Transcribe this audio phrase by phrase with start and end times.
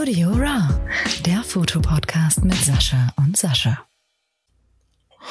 [0.00, 0.66] Studio Raw,
[1.26, 3.84] der Fotopodcast mit Sascha und Sascha.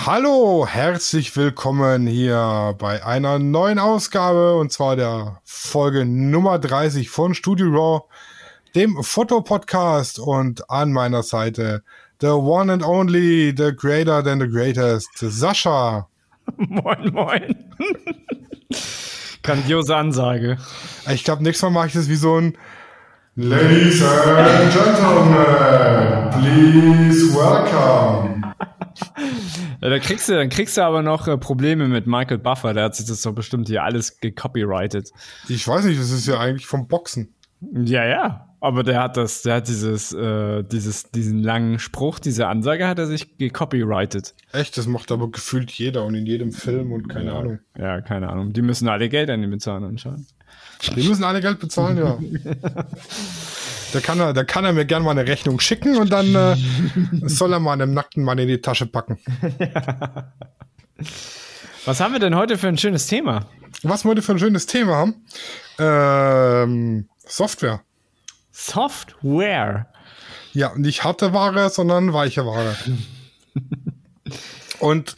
[0.05, 7.33] Hallo, herzlich willkommen hier bei einer neuen Ausgabe und zwar der Folge Nummer 30 von
[7.33, 8.01] Studio Raw,
[8.75, 11.81] dem Fotopodcast und an meiner Seite
[12.21, 16.07] the one and only, the greater than the greatest, Sascha.
[16.57, 17.55] Moin, moin.
[19.41, 20.57] Grandiose Ansage.
[21.11, 22.55] Ich glaube, nächstes Mal mache ich das wie so ein
[23.35, 28.41] Ladies and Gentlemen, please welcome.
[29.81, 32.73] Ja, da kriegst du, dann kriegst du aber noch äh, Probleme mit Michael Buffer.
[32.73, 35.11] Der hat sich das doch bestimmt hier alles gecopyrightet.
[35.47, 37.33] Ich weiß nicht, das ist ja eigentlich vom Boxen.
[37.61, 38.45] Ja, ja.
[38.61, 42.99] Aber der hat das, der hat dieses, äh, dieses, diesen langen Spruch, diese Ansage hat
[42.99, 44.35] er sich gecopyrightet.
[44.51, 47.39] Echt, das macht aber gefühlt jeder und in jedem Film und keine ja.
[47.39, 47.59] Ahnung.
[47.77, 48.51] Ja, keine Ahnung.
[48.51, 50.27] Die müssen alle Geld an ihn bezahlen anscheinend.
[50.95, 52.17] Die müssen alle Geld bezahlen, ja.
[53.91, 56.55] Da kann, er, da kann er mir gerne mal eine Rechnung schicken und dann äh,
[57.27, 59.17] soll er mal einen nackten Mann in die Tasche packen.
[61.85, 63.47] Was haben wir denn heute für ein schönes Thema?
[63.81, 65.25] Was wir heute für ein schönes Thema haben?
[65.79, 67.81] Ähm, Software.
[68.51, 69.87] Software.
[70.53, 72.75] Ja, nicht harte Ware, sondern weiche Ware.
[74.79, 75.15] und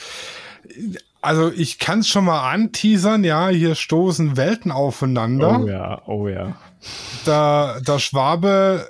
[1.22, 5.59] also ich kann es schon mal anteasern, ja, hier stoßen Welten aufeinander.
[5.61, 6.55] Oh ja, oh ja.
[7.25, 8.89] Da, der Schwabe,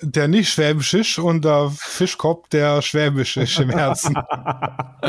[0.00, 4.14] der nicht schwäbisch ist und der Fischkopf, der schwäbisch ist im Herzen.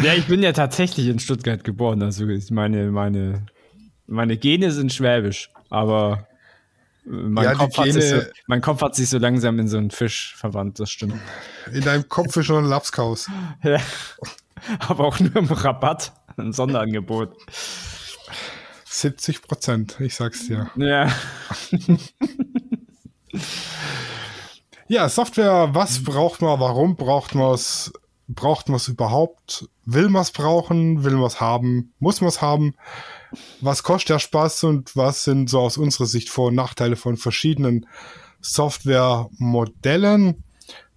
[0.00, 3.46] ja, ich bin ja tatsächlich in Stuttgart geboren, also meine, meine,
[4.06, 6.28] meine Gene sind schwäbisch, aber
[7.04, 10.34] mein, ja, Kopf Gene, so, mein, Kopf hat sich so langsam in so einen Fisch
[10.36, 11.14] verwandt, das stimmt.
[11.72, 13.28] In deinem Kopf ist schon ein Lapskaus.
[13.64, 13.78] ja.
[14.80, 17.36] Aber auch nur im Rabatt, ein Sonderangebot.
[18.84, 20.70] 70 Prozent, ich sag's dir.
[20.76, 21.10] Ja.
[24.88, 27.92] ja, Software, was braucht man, warum braucht man es,
[28.26, 29.68] braucht man es überhaupt?
[29.84, 32.74] Will man es brauchen, will man es haben, muss man es haben?
[33.60, 37.16] Was kostet der Spaß und was sind so aus unserer Sicht Vor- und Nachteile von
[37.16, 37.86] verschiedenen
[38.40, 40.42] Softwaremodellen?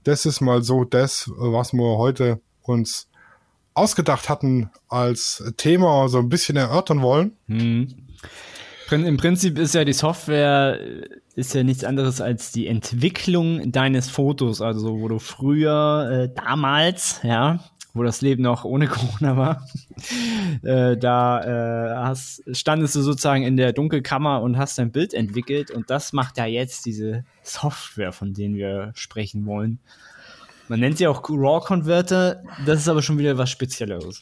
[0.04, 3.11] Das ist mal so das, was wir heute uns
[3.74, 7.34] ausgedacht hatten als Thema so ein bisschen erörtern wollen.
[7.48, 7.88] Hm.
[8.92, 10.78] Im Prinzip ist ja die Software
[11.36, 17.22] ist ja nichts anderes als die Entwicklung deines Fotos, also wo du früher äh, damals,
[17.24, 17.60] ja,
[17.94, 19.68] wo das Leben noch ohne Corona war,
[20.64, 25.72] äh, da äh, hast, standest du sozusagen in der Dunkelkammer und hast dein Bild entwickelt
[25.72, 29.80] und das macht ja jetzt diese Software, von denen wir sprechen wollen.
[30.72, 34.22] Man nennt sie auch RAW-Converter, das ist aber schon wieder was Spezielleres.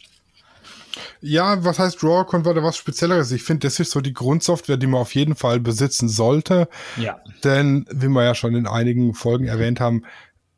[1.22, 3.32] Ja, was heißt RAW-Converter, was Spezielleres?
[3.32, 6.68] Ich finde, das ist so die Grundsoftware, die man auf jeden Fall besitzen sollte.
[6.98, 7.22] Ja.
[7.44, 10.06] Denn, wie wir ja schon in einigen Folgen erwähnt haben,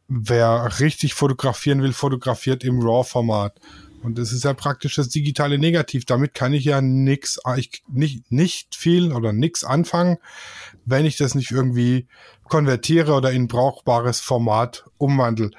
[0.08, 3.60] wer richtig fotografieren will, fotografiert im RAW-Format.
[4.02, 6.06] Und das ist ja praktisch das digitale Negativ.
[6.06, 10.20] Damit kann ich ja nix, ich, nicht, nicht viel oder nix anfangen,
[10.86, 12.08] wenn ich das nicht irgendwie
[12.48, 15.52] konvertiere oder in brauchbares Format umwandle.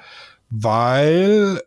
[0.49, 1.61] Weil,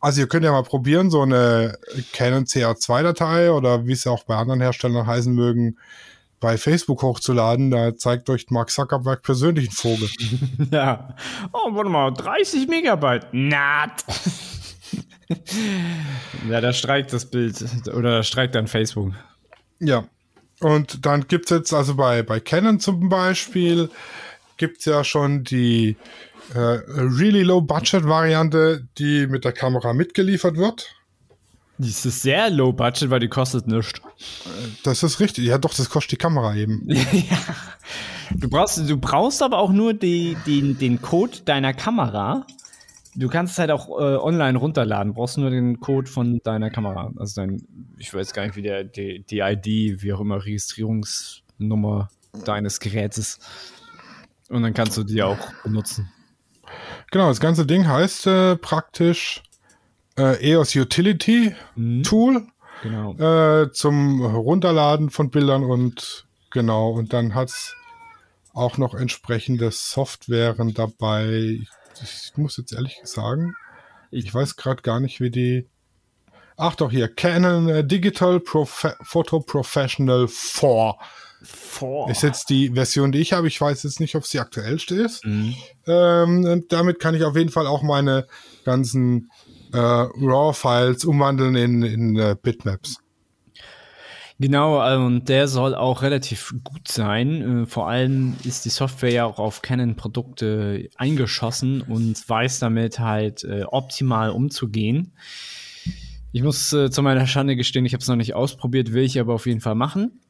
[0.00, 1.78] also ihr könnt ja mal probieren, so eine
[2.12, 5.78] Canon CA2-Datei oder wie es auch bei anderen Herstellern heißen mögen,
[6.40, 7.70] bei Facebook hochzuladen.
[7.70, 10.08] Da zeigt euch Mark Zuckerberg persönlich einen Vogel.
[10.70, 11.14] ja.
[11.52, 13.28] Oh, warte mal, 30 Megabyte.
[13.32, 14.04] Nat.
[16.50, 19.12] ja, da streikt das Bild oder da streikt dann Facebook.
[19.80, 20.04] Ja.
[20.60, 23.90] Und dann gibt es jetzt also bei, bei Canon zum Beispiel
[24.56, 25.96] gibt es ja schon die
[26.54, 30.96] äh, Really Low Budget Variante, die mit der Kamera mitgeliefert wird.
[31.78, 34.00] Die ist sehr low budget, weil die kostet nichts.
[34.82, 35.44] Das ist richtig.
[35.44, 36.82] Ja, doch, das kostet die Kamera eben.
[36.88, 37.38] ja.
[38.30, 42.46] Du brauchst, du brauchst aber auch nur die, die, den Code deiner Kamera.
[43.16, 45.12] Du kannst es halt auch äh, online runterladen.
[45.12, 47.12] Du brauchst nur den Code von deiner Kamera.
[47.16, 47.62] Also dein,
[47.96, 52.10] ich weiß gar nicht, wie der, die, die ID, wie auch immer, Registrierungsnummer
[52.44, 53.38] deines Gerätes.
[54.50, 56.10] Und dann kannst du die auch benutzen.
[57.10, 59.42] Genau, das ganze Ding heißt äh, praktisch
[60.18, 62.02] äh, EOS Utility mhm.
[62.02, 62.46] Tool.
[62.82, 63.14] Genau.
[63.14, 67.74] Äh, zum Runterladen von Bildern und genau, und dann hat es
[68.52, 71.58] auch noch entsprechende Softwaren dabei.
[71.62, 71.68] Ich,
[72.02, 73.54] ich muss jetzt ehrlich sagen,
[74.10, 75.68] ich weiß gerade gar nicht, wie die.
[76.56, 80.94] Ach doch, hier, Canon äh, Digital Profe Photo Professional 4
[81.42, 82.10] vor.
[82.10, 83.46] Ist jetzt die Version, die ich habe.
[83.48, 85.24] Ich weiß jetzt nicht, ob sie aktuellste ist.
[85.24, 85.54] Mhm.
[85.86, 88.26] Ähm, damit kann ich auf jeden Fall auch meine
[88.64, 89.30] ganzen
[89.72, 92.98] äh, RAW-Files umwandeln in, in uh, Bitmaps.
[94.38, 97.62] Genau, äh, und der soll auch relativ gut sein.
[97.62, 103.44] Äh, vor allem ist die Software ja auch auf Canon-Produkte eingeschossen und weiß damit halt
[103.44, 105.12] äh, optimal umzugehen.
[106.32, 109.32] Ich muss zu meiner Schande gestehen, ich habe es noch nicht ausprobiert, will ich aber
[109.32, 110.20] auf jeden Fall machen.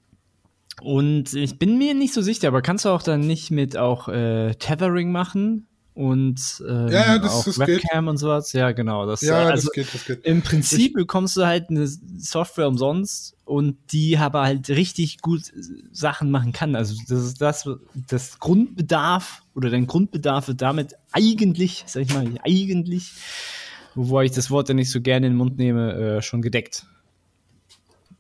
[0.80, 4.08] Und ich bin mir nicht so sicher, aber kannst du auch dann nicht mit auch
[4.08, 5.66] äh, Tethering machen?
[5.96, 8.10] Und ähm, ja, ja, das, auch das Webcam geht.
[8.10, 8.52] und sowas.
[8.52, 9.06] Ja, genau.
[9.06, 10.26] Das, Ja, also das geht, das geht.
[10.26, 15.50] Im Prinzip bekommst du halt eine Software umsonst und die aber halt richtig gut
[15.92, 16.76] Sachen machen kann.
[16.76, 17.66] Also das ist das,
[18.08, 23.12] das Grundbedarf oder dein Grundbedarf wird damit eigentlich, sag ich mal, eigentlich,
[23.94, 26.84] wobei ich das Wort ja nicht so gerne in den Mund nehme, äh, schon gedeckt.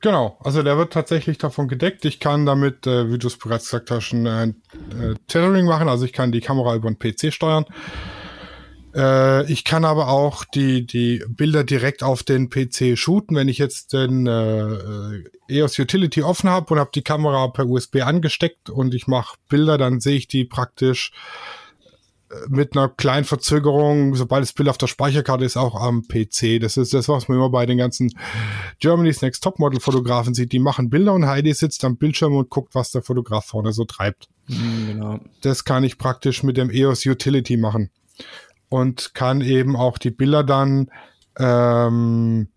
[0.00, 2.04] Genau, also der wird tatsächlich davon gedeckt.
[2.04, 4.44] Ich kann damit, äh, wie du es bereits gesagt hast, ein äh,
[5.10, 5.88] äh, Tethering machen.
[5.88, 7.64] Also ich kann die Kamera über den PC steuern.
[8.94, 13.36] Äh, ich kann aber auch die, die Bilder direkt auf den PC shooten.
[13.36, 18.02] Wenn ich jetzt den äh, EOS Utility offen habe und habe die Kamera per USB
[18.02, 21.12] angesteckt und ich mache Bilder, dann sehe ich die praktisch
[22.48, 26.60] mit einer kleinen Verzögerung, sobald das Bild auf der Speicherkarte ist, auch am PC.
[26.60, 28.12] Das ist das, was man immer bei den ganzen
[28.80, 30.52] Germany's Next Topmodel Fotografen sieht.
[30.52, 33.84] Die machen Bilder und Heidi sitzt am Bildschirm und guckt, was der Fotograf vorne so
[33.84, 34.28] treibt.
[34.48, 35.20] Mhm, genau.
[35.42, 37.90] Das kann ich praktisch mit dem EOS Utility machen
[38.68, 40.90] und kann eben auch die Bilder dann
[41.38, 42.48] ähm,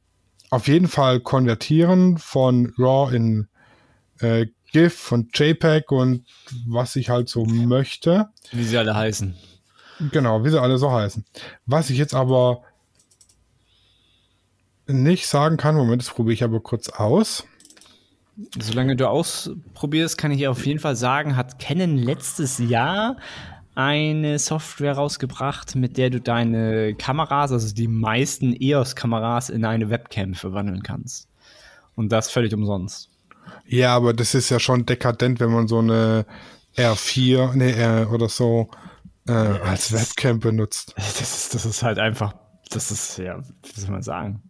[0.49, 3.47] auf jeden Fall konvertieren von RAW in
[4.19, 6.25] äh, GIF und JPEG und
[6.67, 8.29] was ich halt so möchte.
[8.51, 9.35] Wie sie alle heißen.
[10.11, 11.25] Genau, wie sie alle so heißen.
[11.65, 12.63] Was ich jetzt aber
[14.87, 17.45] nicht sagen kann, Moment, das probiere ich aber kurz aus.
[18.59, 23.17] Solange du ausprobierst, kann ich auf jeden Fall sagen, hat Canon letztes Jahr
[23.75, 30.33] eine Software rausgebracht, mit der du deine Kameras, also die meisten EOS-Kameras, in eine Webcam
[30.33, 31.27] verwandeln kannst.
[31.95, 33.09] Und das völlig umsonst.
[33.65, 36.25] Ja, aber das ist ja schon dekadent, wenn man so eine
[36.77, 38.69] R4 nee, oder so
[39.29, 40.93] äh, als Webcam benutzt.
[40.97, 42.33] Das ist, das ist halt einfach,
[42.69, 44.43] das ist, ja, wie soll man sagen?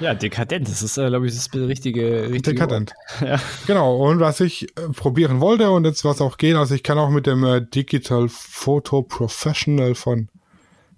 [0.00, 2.92] Ja, dekadent, das ist, äh, glaube ich, das richtige, richtige Dekadent.
[3.20, 3.40] Ja.
[3.66, 6.98] Genau, und was ich äh, probieren wollte und jetzt was auch geht, also ich kann
[6.98, 10.28] auch mit dem äh, Digital Photo Professional von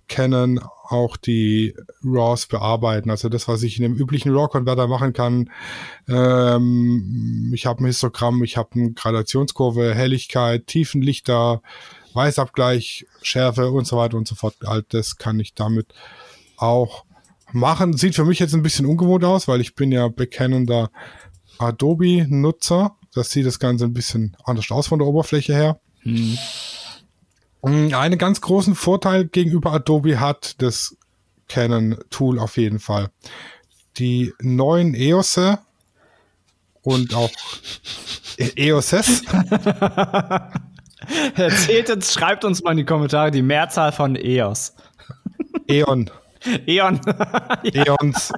[0.09, 1.75] Canon auch die
[2.05, 3.11] RAWs bearbeiten.
[3.11, 5.51] Also das, was ich in dem üblichen RAW-Converter machen kann.
[6.09, 11.63] Ähm, ich habe ein Histogramm, ich habe eine Gradationskurve, Helligkeit, Tiefenlichter,
[12.15, 14.55] Weißabgleich, Schärfe und so weiter und so fort.
[14.65, 15.89] All das kann ich damit
[16.57, 17.05] auch
[17.53, 17.97] machen.
[17.97, 20.91] Sieht für mich jetzt ein bisschen ungewohnt aus, weil ich bin ja bekennender
[21.59, 22.97] Adobe-Nutzer.
[23.15, 25.81] Das sieht das Ganze ein bisschen anders aus von der Oberfläche her.
[26.01, 26.39] Hm.
[27.63, 30.97] Einen ganz großen Vorteil gegenüber Adobe hat das
[31.49, 33.11] Canon Tool auf jeden Fall.
[33.97, 35.41] Die neuen EOS
[36.83, 37.31] und auch
[38.37, 39.23] EOSs.
[41.35, 44.75] Erzählt uns, schreibt uns mal in die Kommentare die Mehrzahl von EOS.
[45.69, 46.11] Eon.
[46.67, 47.01] Eon.
[47.73, 48.33] Eons.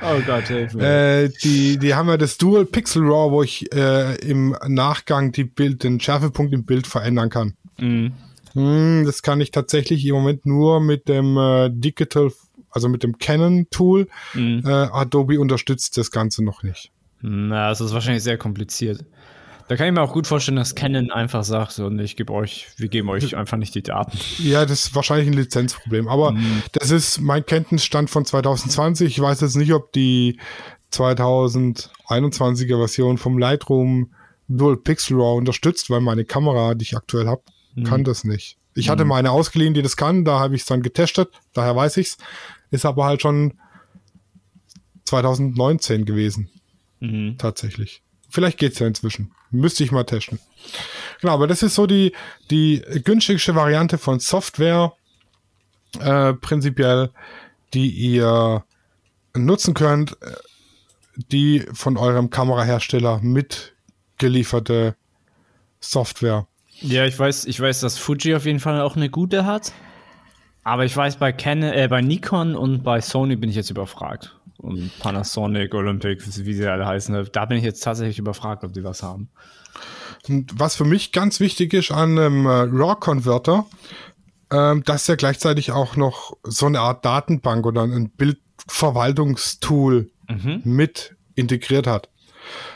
[0.00, 1.24] Oh Gott, hilf mir.
[1.24, 5.44] Äh, die, die haben ja das Dual Pixel RAW, wo ich äh, im Nachgang die
[5.44, 7.54] Bild, den Schärfepunkt im Bild verändern kann.
[7.76, 12.32] Hm, das kann ich tatsächlich im Moment nur mit dem äh, Digital,
[12.70, 14.08] also mit dem Canon Tool.
[14.34, 14.62] Mhm.
[14.64, 16.90] Äh, Adobe unterstützt das Ganze noch nicht.
[17.20, 19.04] Na, das ist wahrscheinlich sehr kompliziert.
[19.68, 22.32] Da kann ich mir auch gut vorstellen, dass Canon einfach sagt, so, und ich gebe
[22.32, 24.18] euch, wir geben euch einfach nicht die Daten.
[24.38, 26.08] Ja, das ist wahrscheinlich ein Lizenzproblem.
[26.08, 26.62] Aber Mhm.
[26.72, 29.06] das ist mein Kenntnisstand von 2020.
[29.08, 30.38] Ich weiß jetzt nicht, ob die
[30.92, 34.12] 2021er Version vom Lightroom
[34.48, 37.42] Dual Pixel RAW unterstützt, weil meine Kamera, die ich aktuell habe,
[37.74, 37.84] Mhm.
[37.84, 38.58] kann das nicht.
[38.74, 41.96] Ich hatte meine ausgeliehen, die das kann, da habe ich es dann getestet, daher weiß
[41.98, 42.16] ich's.
[42.70, 43.54] Ist aber halt schon
[45.04, 46.48] 2019 gewesen,
[47.00, 47.36] Mhm.
[47.38, 48.02] tatsächlich.
[48.32, 49.30] Vielleicht geht's ja inzwischen.
[49.50, 50.40] Müsste ich mal testen.
[51.20, 52.12] Genau, aber das ist so die,
[52.50, 54.94] die günstigste Variante von Software,
[56.00, 57.10] äh, prinzipiell,
[57.74, 58.64] die ihr
[59.34, 60.32] nutzen könnt, äh,
[61.30, 64.96] die von eurem Kamerahersteller mitgelieferte
[65.78, 66.46] Software.
[66.80, 69.72] Ja, ich weiß, ich weiß, dass Fuji auf jeden Fall auch eine gute hat.
[70.64, 74.36] Aber ich weiß, bei Canon, äh, bei Nikon und bei Sony bin ich jetzt überfragt.
[74.58, 78.84] Und Panasonic, Olympic, wie sie alle heißen, da bin ich jetzt tatsächlich überfragt, ob die
[78.84, 79.28] was haben.
[80.28, 83.66] Und was für mich ganz wichtig ist an einem äh, RAW-Converter,
[84.52, 90.10] ähm, dass er gleichzeitig auch noch so eine Art Datenbank oder ein Bildverwaltungstool
[90.64, 92.08] mit integriert hat.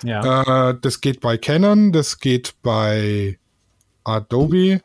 [0.03, 0.71] Ja.
[0.71, 3.39] Äh, das geht bei Canon, das geht bei
[4.05, 4.81] Adobe.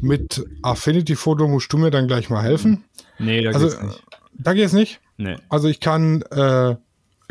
[0.00, 2.84] Mit Affinity Photo musst du mir dann gleich mal helfen.
[3.18, 4.02] nee, da Also, geht's nicht.
[4.34, 5.00] da geht es nicht.
[5.16, 5.36] Nee.
[5.48, 6.76] Also ich kann äh,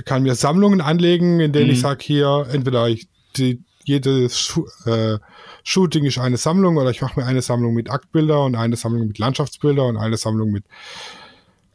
[0.05, 1.73] kann mir Sammlungen anlegen, in denen mhm.
[1.73, 5.17] ich sage, hier, entweder ich, die, jedes äh,
[5.63, 9.07] Shooting ist eine Sammlung oder ich mache mir eine Sammlung mit Aktbilder und eine Sammlung
[9.07, 10.65] mit Landschaftsbilder und eine Sammlung mit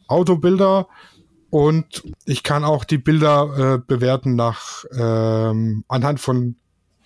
[0.08, 0.88] Autobilder.
[1.50, 6.56] Und ich kann auch die Bilder äh, bewerten nach ähm, anhand von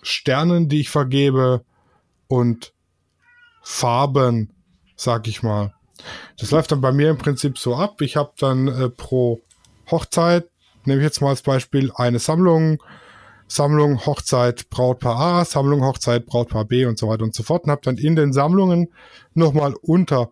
[0.03, 1.65] Sternen, die ich vergebe
[2.29, 2.73] und
[3.69, 4.53] Farben,
[4.95, 5.75] sag ich mal.
[6.39, 8.01] Das läuft dann bei mir im Prinzip so ab.
[8.01, 9.41] Ich habe dann äh, pro
[9.91, 10.47] Hochzeit,
[10.85, 12.81] nehme ich jetzt mal als Beispiel, eine Sammlung,
[13.49, 17.73] Sammlung Hochzeit Brautpaar A, Sammlung Hochzeit Brautpaar B und so weiter und so fort und
[17.73, 18.89] habe dann in den Sammlungen
[19.35, 20.31] nochmal unter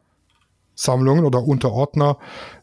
[0.77, 2.19] Sammlungen oder Unterordner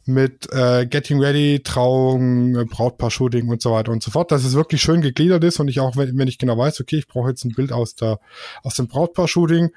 [0.06, 4.54] mit äh, Getting Ready, Trauung, äh, Brautpaar-Shooting und so weiter und so fort, dass es
[4.54, 7.30] wirklich schön gegliedert ist und ich auch, wenn, wenn ich genau weiß, okay, ich brauche
[7.30, 8.20] jetzt ein Bild aus der
[8.64, 9.72] aus dem Brautpaar-Shooting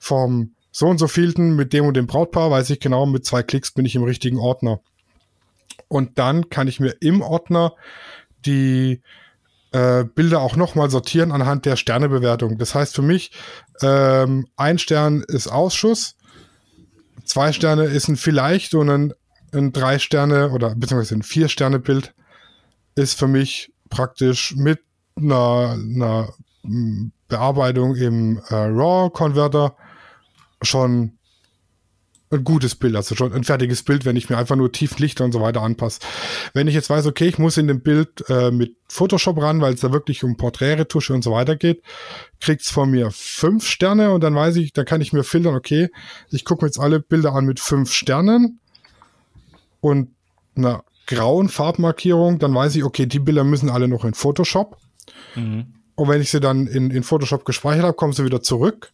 [0.00, 3.42] vom so und so vielten mit dem und dem Brautpaar, weiß ich genau, mit zwei
[3.42, 4.80] Klicks bin ich im richtigen Ordner.
[5.88, 7.74] Und dann kann ich mir im Ordner
[8.46, 9.02] die
[9.72, 12.58] äh, Bilder auch nochmal sortieren anhand der Sternebewertung.
[12.58, 13.32] Das heißt für mich,
[13.82, 16.16] ähm, ein Stern ist Ausschuss,
[17.24, 19.12] zwei Sterne ist ein vielleicht und ein,
[19.52, 22.14] ein drei Sterne oder beziehungsweise ein vier Sterne Bild
[22.94, 24.80] ist für mich praktisch mit
[25.16, 26.32] einer, einer
[27.28, 29.76] Bearbeitung im äh, RAW Converter
[30.62, 31.18] schon
[32.32, 35.32] ein gutes Bild, also schon ein fertiges Bild, wenn ich mir einfach nur Tieflichter und
[35.32, 36.00] so weiter anpasse.
[36.54, 39.74] Wenn ich jetzt weiß, okay, ich muss in dem Bild äh, mit Photoshop ran, weil
[39.74, 41.82] es da wirklich um Porträtretusche und so weiter geht,
[42.40, 45.88] kriegt's von mir fünf Sterne und dann weiß ich, dann kann ich mir filtern, okay,
[46.30, 48.60] ich gucke mir jetzt alle Bilder an mit fünf Sternen
[49.80, 50.10] und
[50.54, 54.76] einer grauen Farbmarkierung, dann weiß ich, okay, die Bilder müssen alle noch in Photoshop.
[55.34, 55.74] Mhm.
[55.96, 58.92] Und wenn ich sie dann in, in Photoshop gespeichert habe, kommen sie wieder zurück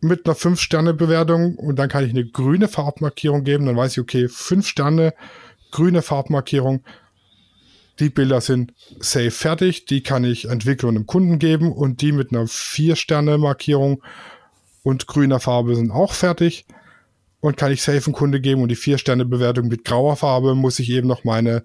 [0.00, 3.66] mit einer 5-Sterne-Bewertung und dann kann ich eine grüne Farbmarkierung geben.
[3.66, 5.14] Dann weiß ich, okay, 5 Sterne,
[5.70, 6.84] grüne Farbmarkierung.
[7.98, 9.86] Die Bilder sind safe fertig.
[9.86, 14.02] Die kann ich Entwickler und Kunden geben und die mit einer 4-Sterne-Markierung
[14.84, 16.64] und grüner Farbe sind auch fertig.
[17.40, 20.90] Und kann ich safe einen Kunde geben und die 4-Sterne-Bewertung mit grauer Farbe muss ich
[20.90, 21.62] eben noch meine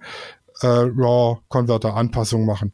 [0.62, 2.74] äh, RAW-Converter-Anpassung machen.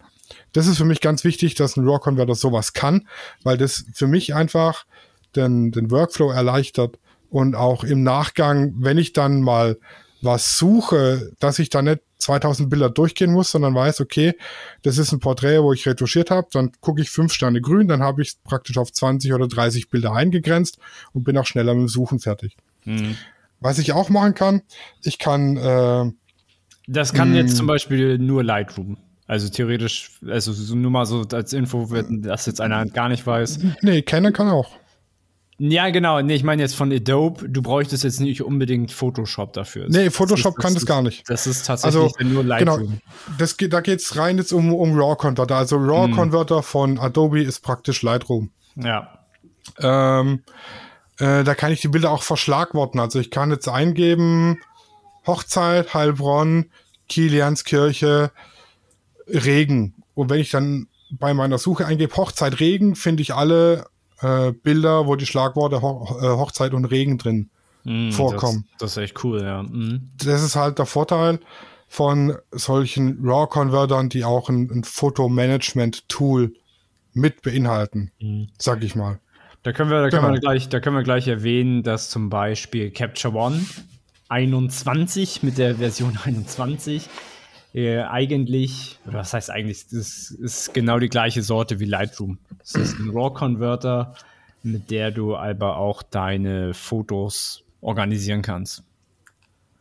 [0.53, 3.07] Das ist für mich ganz wichtig, dass ein RAW-Converter sowas kann,
[3.43, 4.85] weil das für mich einfach
[5.35, 9.77] den, den Workflow erleichtert und auch im Nachgang, wenn ich dann mal
[10.21, 14.33] was suche, dass ich da nicht 2000 Bilder durchgehen muss, sondern weiß, okay,
[14.81, 18.03] das ist ein Porträt, wo ich retuschiert habe, dann gucke ich fünf Sterne grün, dann
[18.03, 20.79] habe ich praktisch auf 20 oder 30 Bilder eingegrenzt
[21.13, 22.57] und bin auch schneller mit dem Suchen fertig.
[22.83, 23.15] Mhm.
[23.61, 24.61] Was ich auch machen kann,
[25.03, 26.11] ich kann äh,
[26.87, 28.97] Das kann jetzt zum Beispiel nur Lightroom.
[29.27, 33.59] Also theoretisch, also nur mal so als Info, wenn das jetzt einer gar nicht weiß.
[33.81, 34.71] Nee, Canon kann auch.
[35.59, 36.21] Ja, genau.
[36.21, 39.87] Nee, ich meine jetzt von Adobe, du bräuchtest jetzt nicht unbedingt Photoshop dafür.
[39.89, 41.29] Nee, Photoshop das ist, kann das, das, gar nicht.
[41.29, 42.79] Das ist tatsächlich also, nur Lightroom.
[42.79, 42.97] Genau,
[43.37, 45.57] das geht, da geht's rein jetzt um, um RAW-Converter.
[45.57, 46.63] Also RAW-Converter hm.
[46.63, 48.51] von Adobe ist praktisch Lightroom.
[48.77, 49.19] Ja.
[49.79, 50.43] Ähm,
[51.17, 52.99] äh, da kann ich die Bilder auch verschlagworten.
[53.01, 54.61] Also ich kann jetzt eingeben,
[55.27, 56.71] Hochzeit, Heilbronn,
[57.09, 58.31] Kilianskirche,
[59.27, 59.95] Regen.
[60.15, 63.87] Und wenn ich dann bei meiner Suche eingebe Hochzeit Regen, finde ich alle
[64.21, 67.49] äh, Bilder, wo die Schlagworte Ho äh, Hochzeit und Regen drin
[67.83, 68.65] mm, vorkommen.
[68.73, 69.63] Das, das, ist echt cool, ja.
[69.63, 70.11] Mm.
[70.17, 71.39] Das ist halt der Vorteil
[71.87, 76.53] von solchen RAW-Convertern, die auch ein, ein Fotomanagement-Tool
[77.13, 78.43] mit beinhalten, mm.
[78.57, 79.19] sag ich mal.
[79.63, 80.21] Da können wir, da genau.
[80.21, 83.65] können wir gleich, da können wir gleich erwähnen, dass zum Beispiel Capture One
[84.29, 87.09] 21 mit der Version 21
[87.73, 92.37] äh, eigentlich, oder was heißt eigentlich, das ist genau die gleiche Sorte wie Lightroom.
[92.59, 94.15] Das ist ein RAW-Converter,
[94.63, 98.83] mit der du aber auch deine Fotos organisieren kannst.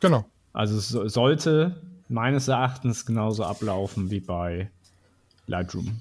[0.01, 0.25] Genau.
[0.53, 4.71] Also es sollte meines Erachtens genauso ablaufen wie bei
[5.47, 6.01] Lightroom.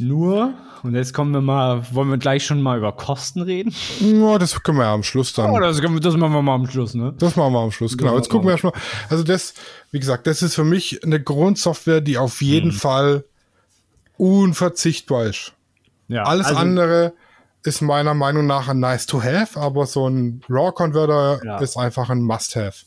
[0.00, 3.74] Nur, und jetzt kommen wir mal, wollen wir gleich schon mal über Kosten reden?
[4.00, 5.50] Ja, das können wir ja am Schluss dann.
[5.50, 7.14] Oh, das, das machen wir mal am Schluss, ne?
[7.18, 8.16] Das machen wir am Schluss, genau.
[8.16, 8.72] Jetzt gucken wir erstmal.
[9.08, 9.54] Also das,
[9.90, 12.76] wie gesagt, das ist für mich eine Grundsoftware, die auf jeden hm.
[12.78, 13.24] Fall
[14.16, 15.52] unverzichtbar ist.
[16.08, 17.12] Ja, Alles also, andere
[17.62, 21.58] ist meiner Meinung nach ein nice to have, aber so ein RAW-Converter ja.
[21.58, 22.84] ist einfach ein Must-have.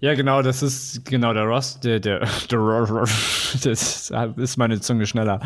[0.00, 2.58] Ja, genau, das ist genau der Rust, der, der, der,
[3.62, 5.40] das ist meine Zunge schneller.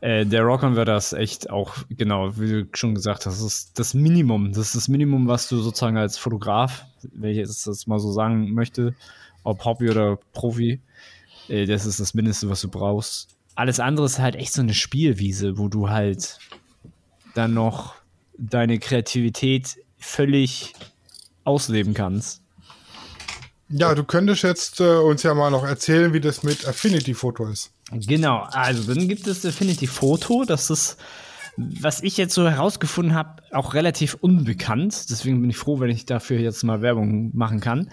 [0.00, 3.78] Äh, der Rockon wird das echt auch, genau, wie du schon gesagt hast, das ist
[3.78, 4.52] das Minimum.
[4.52, 8.12] Das ist das Minimum, was du sozusagen als Fotograf, wenn ich jetzt das mal so
[8.12, 8.94] sagen möchte,
[9.42, 10.80] ob Hobby oder Profi,
[11.48, 13.28] äh, das ist das Mindeste, was du brauchst.
[13.56, 16.38] Alles andere ist halt echt so eine Spielwiese, wo du halt
[17.34, 17.94] dann noch
[18.36, 20.74] deine Kreativität völlig
[21.44, 22.40] ausleben kannst.
[23.68, 27.48] Ja, du könntest jetzt äh, uns ja mal noch erzählen, wie das mit Affinity Photo
[27.48, 27.70] ist.
[27.90, 30.98] Genau, also dann gibt es Affinity Photo, das ist,
[31.56, 35.10] was ich jetzt so herausgefunden habe, auch relativ unbekannt.
[35.10, 37.90] Deswegen bin ich froh, wenn ich dafür jetzt mal Werbung machen kann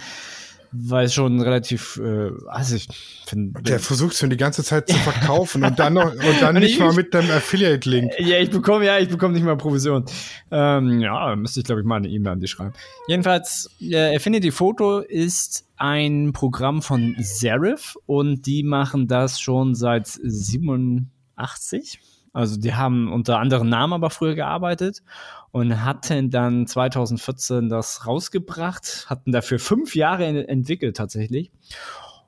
[0.72, 2.88] weil es schon relativ, äh, also ich
[3.26, 3.62] finde.
[3.62, 6.80] Der versucht es schon die ganze Zeit zu verkaufen und dann noch, und dann nicht
[6.80, 8.14] mal mit einem Affiliate-Link.
[8.20, 10.06] Ja, ich bekomme, ja, ich bekomme nicht mal Provision.
[10.52, 12.74] Ähm, ja, müsste ich, glaube ich, mal eine E-Mail an dich schreiben.
[13.08, 20.08] Jedenfalls, äh, Affinity Photo ist ein Programm von Serif und die machen das schon seit
[20.08, 22.00] 87.
[22.34, 25.02] Also die haben unter anderen Namen aber früher gearbeitet
[25.56, 31.50] und hatten dann 2014 das rausgebracht, hatten dafür fünf Jahre entwickelt tatsächlich.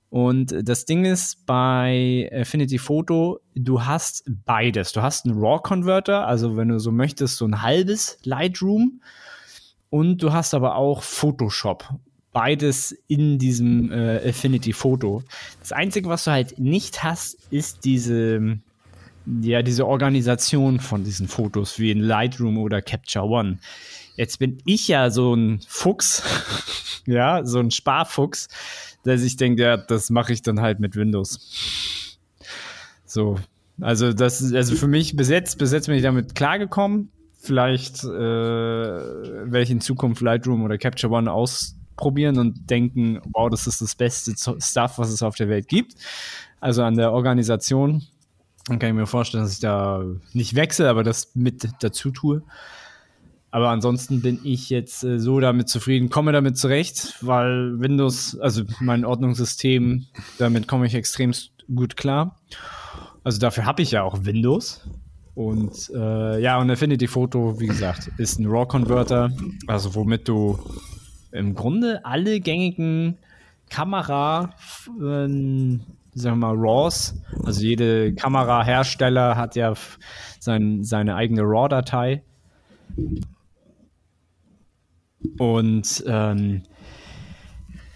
[0.10, 4.94] Und das Ding ist bei Affinity Photo, du hast beides.
[4.94, 9.02] Du hast einen RAW-Converter, also wenn du so möchtest, so ein halbes Lightroom.
[9.90, 11.84] Und du hast aber auch Photoshop.
[12.32, 15.22] Beides in diesem äh, Affinity Photo.
[15.60, 18.62] Das Einzige, was du halt nicht hast, ist diese
[19.42, 23.60] ja, diese Organisation von diesen Fotos wie in Lightroom oder Capture One.
[24.16, 26.24] Jetzt bin ich ja so ein Fuchs,
[27.06, 28.48] ja, so ein Sparfuchs,
[29.06, 32.18] der sich denkt, ja, das mache ich dann halt mit Windows.
[33.06, 33.38] So,
[33.80, 37.12] also das, also für mich bis jetzt, bis jetzt bin ich damit klargekommen.
[37.40, 43.68] Vielleicht äh, werde ich in Zukunft Lightroom oder Capture One ausprobieren und denken, wow, das
[43.68, 45.94] ist das beste Stuff, was es auf der Welt gibt.
[46.60, 48.04] Also an der Organisation
[48.68, 52.44] dann kann ich mir vorstellen, dass ich da nicht wechsle, aber das mit dazu tue.
[53.50, 58.64] Aber ansonsten bin ich jetzt äh, so damit zufrieden, komme damit zurecht, weil Windows, also
[58.80, 60.06] mein Ordnungssystem,
[60.38, 61.34] damit komme ich extrem
[61.74, 62.40] gut klar.
[63.24, 64.88] Also dafür habe ich ja auch Windows.
[65.34, 69.32] Und äh, ja, und Affinity Photo, wie gesagt, ist ein RAW-Converter,
[69.68, 70.60] also womit du
[71.32, 73.18] im Grunde alle gängigen
[73.70, 74.56] Kamera,
[75.00, 75.28] äh,
[76.18, 77.16] sagen wir mal, RAWs.
[77.44, 79.74] Also jede Kamerahersteller hat ja
[80.40, 82.24] sein, seine eigene RAW-Datei.
[85.38, 86.64] Und ähm,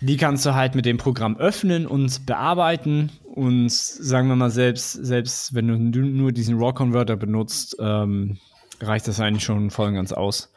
[0.02, 3.12] die kannst du halt mit dem Programm öffnen und bearbeiten.
[3.24, 8.38] Und sagen wir mal, selbst, selbst wenn du nur diesen RAW-Converter benutzt, ähm,
[8.80, 10.52] reicht das eigentlich schon voll und ganz aus.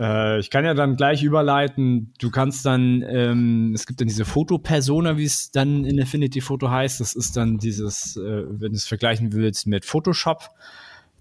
[0.00, 2.14] Äh, ich kann ja dann gleich überleiten.
[2.18, 6.70] Du kannst dann, ähm, es gibt dann diese Fotopersona, wie es dann in Affinity Photo
[6.70, 7.00] heißt.
[7.00, 10.48] Das ist dann dieses, äh, wenn du es vergleichen willst mit Photoshop,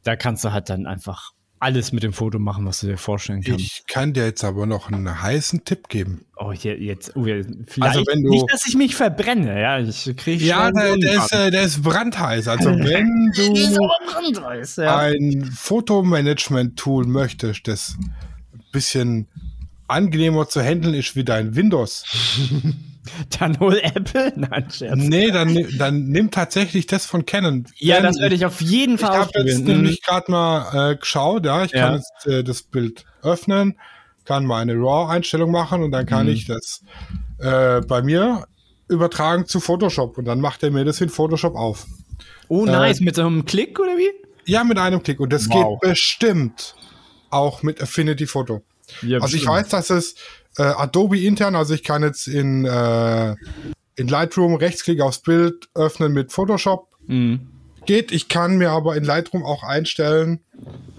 [0.03, 3.43] da kannst du halt dann einfach alles mit dem Foto machen, was du dir vorstellen
[3.43, 3.59] kannst.
[3.59, 6.23] Ich kann dir jetzt aber noch einen heißen Tipp geben.
[6.37, 10.45] Oh, jetzt, oh, vielleicht also wenn du, nicht, dass ich mich verbrenne, ja, ich kriege
[10.45, 12.47] Ja, der, der, ist, äh, der ist brandheiß.
[12.47, 14.97] Also wenn du ja.
[14.99, 17.97] ein Fotomanagement-Tool möchtest, das
[18.71, 19.27] bisschen
[19.88, 22.05] angenehmer zu handeln ist wie dein Windows.
[23.39, 24.34] dann hol Apple?
[24.36, 24.95] Nein, Scherz.
[24.95, 27.65] Nee, dann, dann nimm tatsächlich das von Canon.
[27.77, 31.45] Ja, das werde ich auf jeden Fall Ich habe jetzt nämlich gerade mal äh, geschaut,
[31.45, 31.88] ja, ich ja.
[31.88, 33.77] kann jetzt äh, das Bild öffnen,
[34.25, 36.34] kann mal eine RAW-Einstellung machen und dann kann mhm.
[36.34, 36.84] ich das
[37.39, 38.45] äh, bei mir
[38.88, 41.86] übertragen zu Photoshop und dann macht er mir das in Photoshop auf.
[42.47, 44.10] Oh, nice, äh, mit so einem Klick oder wie?
[44.45, 45.79] Ja, mit einem Klick und das wow.
[45.79, 46.75] geht bestimmt
[47.29, 48.63] auch mit Affinity Photo.
[49.01, 50.15] Ja, also ich weiß, dass es
[50.57, 53.35] äh, Adobe intern, also ich kann jetzt in, äh,
[53.95, 56.89] in Lightroom Rechtsklick aufs Bild öffnen mit Photoshop.
[57.05, 57.47] Mhm.
[57.85, 60.41] Geht, ich kann mir aber in Lightroom auch einstellen,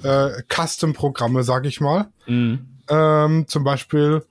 [0.02, 2.08] äh, Custom-Programme, sag ich mal.
[2.26, 2.66] Mhm.
[2.88, 4.24] Ähm, zum Beispiel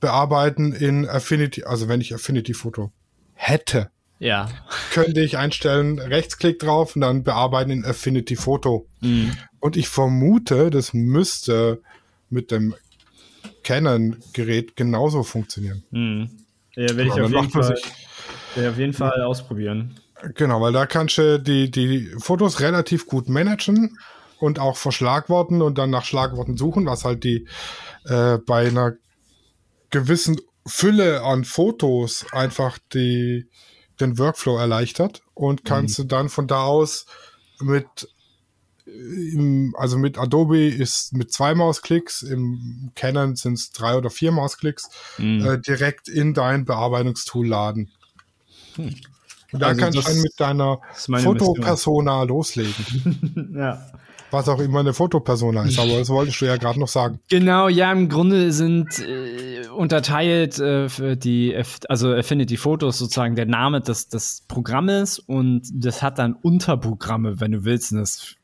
[0.00, 2.92] bearbeiten in Affinity, also wenn ich Affinity Photo
[3.34, 4.48] hätte, ja.
[4.92, 8.86] könnte ich einstellen, Rechtsklick drauf und dann bearbeiten in Affinity Photo.
[9.00, 9.36] Mhm.
[9.60, 11.80] Und ich vermute, das müsste
[12.30, 12.74] mit dem
[13.64, 15.82] Canon-Gerät genauso funktionieren.
[15.90, 16.30] Mhm.
[16.74, 17.78] Ja, werde ich auf jeden, Fall,
[18.56, 19.98] ich auf jeden Fall ausprobieren.
[20.34, 23.98] Genau, weil da kannst du die, die Fotos relativ gut managen
[24.38, 27.46] und auch verschlagworten und dann nach Schlagworten suchen, was halt die
[28.04, 28.94] äh, bei einer
[29.90, 33.48] gewissen Fülle an Fotos einfach die
[34.00, 36.02] den Workflow erleichtert und kannst mhm.
[36.02, 37.06] du dann von da aus
[37.60, 38.08] mit
[39.32, 44.32] im, also mit Adobe ist mit zwei Mausklicks, im Canon sind es drei oder vier
[44.32, 45.44] Mausklicks, mhm.
[45.44, 47.90] äh, direkt in dein Bearbeitungstool laden.
[48.76, 48.94] Hm.
[49.50, 53.52] Und da also kannst du dann mit deiner Fotopersona loslegen.
[53.56, 53.90] ja
[54.30, 57.20] was auch immer eine Fotopersona ist, aber das wolltest du ja gerade noch sagen.
[57.28, 61.56] Genau, ja, im Grunde sind äh, unterteilt äh, die,
[61.88, 67.52] also Affinity Photos sozusagen der Name des, des Programmes und das hat dann Unterprogramme, wenn
[67.52, 67.92] du willst.
[67.92, 68.34] Und das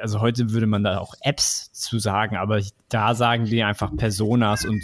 [0.00, 4.64] also heute würde man da auch Apps zu sagen, aber da sagen die einfach Personas
[4.64, 4.82] und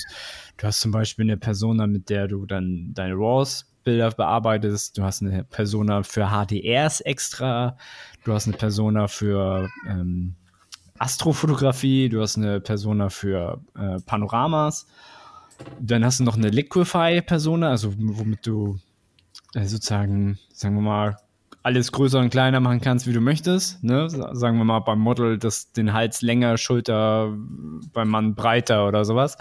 [0.56, 5.22] du hast zum Beispiel eine Persona, mit der du dann deine RAWs-Bilder bearbeitest, du hast
[5.22, 7.76] eine Persona für HDRs extra,
[8.24, 10.34] du hast eine Persona für ähm,
[10.98, 14.86] Astrofotografie, du hast eine Persona für äh, Panoramas,
[15.80, 18.78] dann hast du noch eine Liquify-Persona, also womit du
[19.54, 21.16] äh, sozusagen, sagen wir mal,
[21.64, 23.82] alles größer und kleiner machen kannst, wie du möchtest.
[23.82, 24.08] Ne?
[24.10, 27.34] Sagen wir mal beim Model das, den Hals länger, Schulter
[27.92, 29.38] beim Mann breiter oder sowas.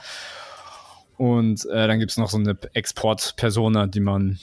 [1.17, 4.39] Und äh, dann gibt es noch so eine Export-Persona, die man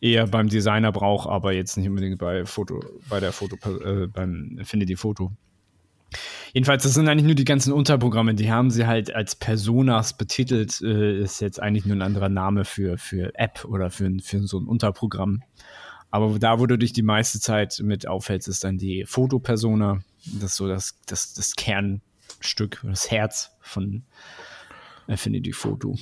[0.00, 4.56] eher beim Designer braucht, aber jetzt nicht unbedingt bei Foto, bei der Foto, äh, beim
[4.58, 5.32] Infinity Foto.
[6.52, 10.80] Jedenfalls, das sind eigentlich nur die ganzen Unterprogramme, die haben sie halt als Personas betitelt,
[10.80, 14.58] äh, ist jetzt eigentlich nur ein anderer Name für, für App oder für, für so
[14.58, 15.42] ein Unterprogramm.
[16.12, 20.02] Aber da, wo du dich die meiste Zeit mit aufhältst, ist dann die Fotopersona.
[20.26, 24.04] Das ist so das, das, das Kernstück, das Herz von
[25.08, 25.96] Affinity Photo.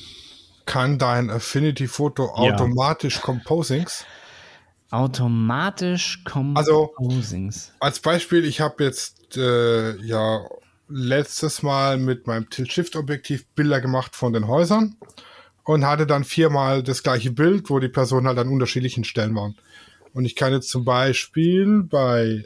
[0.67, 2.53] Kann dein Affinity Photo Ja.
[2.55, 4.05] automatisch Composings?
[4.91, 6.23] Automatisch
[6.55, 7.73] Also- Composings.
[7.81, 10.45] Als Beispiel, ich habe jetzt äh, ja
[10.89, 14.97] letztes Mal mit meinem Tilt-Shift-Objektiv Bilder gemacht von den Häusern
[15.65, 19.57] und hatte dann viermal das gleiche Bild, wo die Personen halt an unterschiedlichen Stellen waren.
[20.13, 22.45] Und ich kann jetzt zum Beispiel bei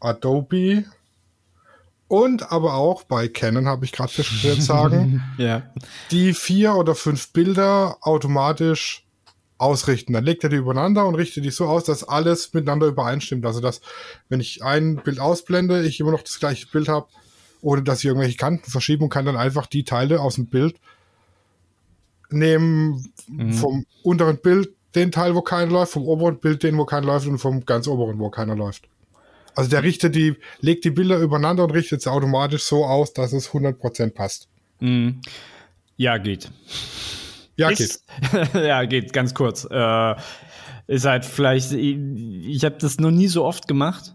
[0.00, 0.84] Adobe
[2.08, 5.62] und aber auch bei Canon, habe ich gerade festgestellt, sagen, ja.
[6.10, 9.04] die vier oder fünf Bilder automatisch
[9.58, 10.12] ausrichten.
[10.12, 13.46] Dann legt er die übereinander und richtet die so aus, dass alles miteinander übereinstimmt.
[13.46, 13.80] Also dass,
[14.28, 17.08] wenn ich ein Bild ausblende, ich immer noch das gleiche Bild habe,
[17.62, 20.76] ohne dass ich irgendwelche Kanten verschiebe und kann dann einfach die Teile aus dem Bild
[22.30, 23.12] nehmen,
[23.52, 27.26] vom unteren Bild den Teil, wo keiner läuft, vom oberen Bild den, wo keiner läuft
[27.26, 28.88] und vom ganz oberen, wo keiner läuft.
[29.56, 33.32] Also der richtet die, legt die Bilder übereinander und richtet sie automatisch so aus, dass
[33.32, 34.48] es 100% passt.
[34.80, 35.20] Mhm.
[35.96, 36.50] Ja, geht.
[37.56, 37.80] Ja, geht.
[37.80, 38.04] Ist,
[38.54, 39.66] ja, geht, ganz kurz.
[39.70, 40.14] Äh,
[40.86, 41.96] ist halt vielleicht, ich,
[42.46, 44.14] ich habe das noch nie so oft gemacht.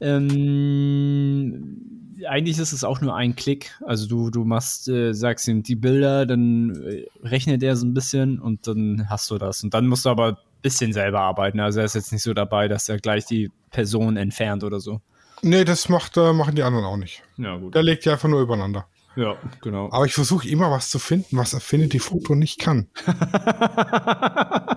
[0.00, 3.72] Ähm, eigentlich ist es auch nur ein Klick.
[3.84, 7.94] Also du, du machst, äh, sagst ihm die Bilder, dann äh, rechnet er so ein
[7.94, 9.62] bisschen und dann hast du das.
[9.62, 11.60] Und dann musst du aber ein bisschen selber arbeiten.
[11.60, 15.00] Also er ist jetzt nicht so dabei, dass er gleich die Person entfernt oder so.
[15.42, 17.22] Nee, das macht, äh, machen die anderen auch nicht.
[17.36, 17.74] Ja, gut.
[17.74, 18.86] Der legt die einfach nur übereinander.
[19.16, 19.88] Ja, genau.
[19.92, 22.88] Aber ich versuche immer was zu finden, was Affinity Photo nicht kann.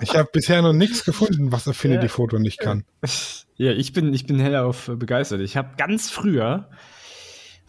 [0.01, 2.09] ich habe bisher noch nichts gefunden, was Affinity Ja.
[2.09, 2.85] Photo nicht kann.
[3.55, 5.41] Ja, ich bin, ich bin hellauf begeistert.
[5.41, 6.69] Ich habe ganz früher,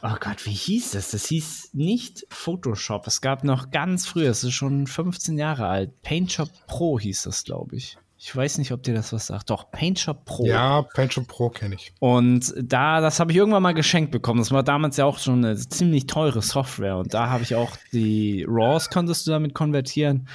[0.02, 1.10] oh Gott, wie hieß das?
[1.10, 3.06] Das hieß nicht Photoshop.
[3.06, 6.02] Es gab noch ganz früher, es ist schon 15 Jahre alt.
[6.02, 7.98] PaintShop Pro hieß das, glaube ich.
[8.22, 9.48] Ich weiß nicht, ob dir das was sagt.
[9.48, 10.44] Doch, PaintShop Pro.
[10.44, 11.94] Ja, Pension Pro kenne ich.
[12.00, 14.40] Und da, das habe ich irgendwann mal geschenkt bekommen.
[14.40, 16.98] Das war damals ja auch schon eine ziemlich teure Software.
[16.98, 20.28] Und da habe ich auch die RAWs konntest du damit konvertieren.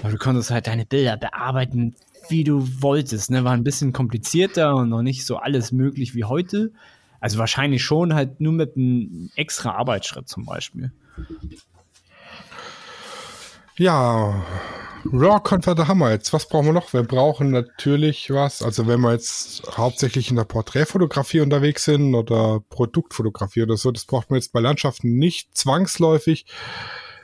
[0.00, 1.94] Aber du konntest halt deine Bilder bearbeiten,
[2.28, 3.30] wie du wolltest.
[3.30, 3.44] Ne?
[3.44, 6.72] War ein bisschen komplizierter und noch nicht so alles möglich wie heute.
[7.20, 10.92] Also wahrscheinlich schon halt nur mit einem extra Arbeitsschritt zum Beispiel.
[13.76, 14.44] Ja,
[15.12, 16.32] Raw Converter haben wir jetzt.
[16.32, 16.92] Was brauchen wir noch?
[16.92, 18.62] Wir brauchen natürlich was.
[18.62, 24.04] Also wenn wir jetzt hauptsächlich in der Porträtfotografie unterwegs sind oder Produktfotografie oder so, das
[24.04, 26.46] braucht man jetzt bei Landschaften nicht zwangsläufig.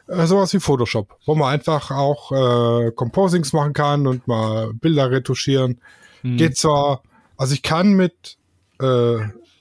[0.07, 5.11] Äh, sowas wie Photoshop, wo man einfach auch äh, Composings machen kann und mal Bilder
[5.11, 5.81] retuschieren.
[6.23, 7.03] Geht zwar,
[7.37, 8.39] also ich kann mit
[8.81, 9.19] äh,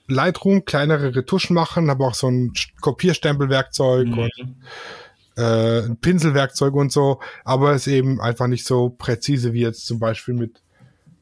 [0.07, 4.31] Lightroom kleinere Retuschen machen, habe auch so ein Kopierstempelwerkzeug und
[5.37, 9.99] äh, ein Pinselwerkzeug und so, aber ist eben einfach nicht so präzise wie jetzt zum
[9.99, 10.61] Beispiel mit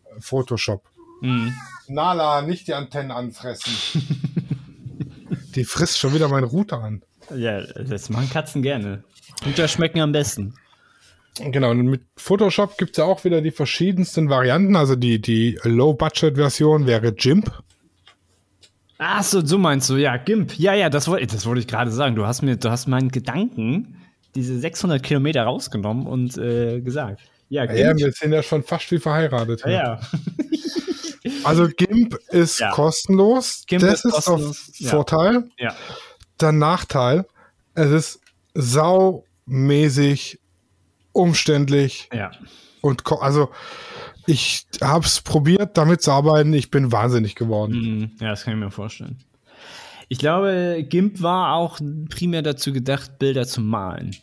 [0.06, 0.84] äh, Photoshop.
[1.22, 1.54] Mhm.
[1.88, 3.74] Nala, nicht die Antennen anfressen.
[5.56, 7.04] die frisst schon wieder meinen Router an.
[7.36, 9.04] Ja, das machen Katzen gerne.
[9.46, 10.56] Und das schmecken am besten.
[11.40, 14.76] Genau, und mit Photoshop gibt's ja auch wieder die verschiedensten Varianten.
[14.76, 17.52] Also die, die Low-Budget-Version wäre GIMP.
[19.04, 20.54] Ach so, so meinst du, ja, GIMP.
[20.60, 22.16] Ja, ja, das wollte das wollte ich gerade sagen.
[22.16, 24.00] Du hast mir, du hast meinen Gedanken,
[24.36, 27.20] diese 600 Kilometer rausgenommen und äh, gesagt.
[27.50, 28.00] Ja, Ja, GIMP.
[28.06, 29.64] wir sind ja schon fast wie verheiratet.
[29.64, 29.72] hier.
[29.74, 30.00] Ja,
[31.44, 32.70] Also GIMP ist Ja.
[32.72, 33.64] kostenlos.
[33.66, 34.90] GIMP das ist ist, kostenlos, auf ja.
[34.92, 35.44] Vorteil.
[35.58, 35.76] ja.
[36.40, 37.26] Der Nachteil,
[37.74, 38.20] es ist
[38.54, 40.40] saumäßig
[41.12, 42.32] umständlich Ja.
[42.82, 43.50] und also
[44.28, 46.54] ich habe es probiert, damit zu arbeiten.
[46.54, 47.74] Ich bin wahnsinnig geworden.
[47.74, 48.12] Mhm.
[48.20, 49.18] Ja, das kann ich mir vorstellen.
[50.10, 51.80] Ich glaube, GIMP war auch
[52.10, 54.16] primär dazu gedacht, Bilder zu malen.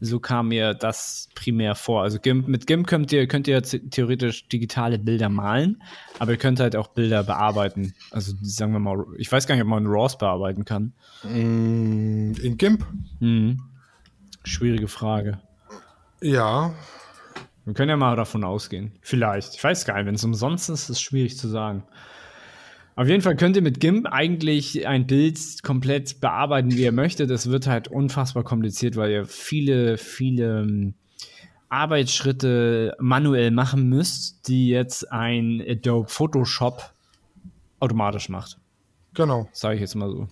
[0.00, 2.02] So kam mir das primär vor.
[2.02, 5.80] Also GIMP, mit GIMP könnt ihr, könnt ihr theoretisch digitale Bilder malen,
[6.18, 7.94] aber ihr könnt halt auch Bilder bearbeiten.
[8.10, 10.92] Also sagen wir mal, ich weiß gar nicht, ob man RAWs bearbeiten kann.
[11.22, 12.84] Mm, In GIMP?
[13.20, 13.60] Hm.
[14.42, 15.40] Schwierige Frage.
[16.20, 16.74] Ja.
[17.64, 18.92] Wir können ja mal davon ausgehen.
[19.00, 19.54] Vielleicht.
[19.54, 21.84] Ich weiß gar nicht, wenn es umsonst ist, ist es schwierig zu sagen.
[22.94, 27.30] Auf jeden Fall könnt ihr mit GIMP eigentlich ein Bild komplett bearbeiten, wie ihr möchtet.
[27.30, 30.94] Das wird halt unfassbar kompliziert, weil ihr viele, viele ähm,
[31.70, 36.92] Arbeitsschritte manuell machen müsst, die jetzt ein Adobe Photoshop
[37.80, 38.58] automatisch macht.
[39.14, 39.48] Genau.
[39.52, 40.28] Sage ich jetzt mal so.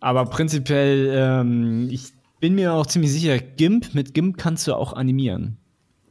[0.00, 4.92] Aber prinzipiell, ähm, ich bin mir auch ziemlich sicher, GIMP, mit GIMP kannst du auch
[4.92, 5.58] animieren.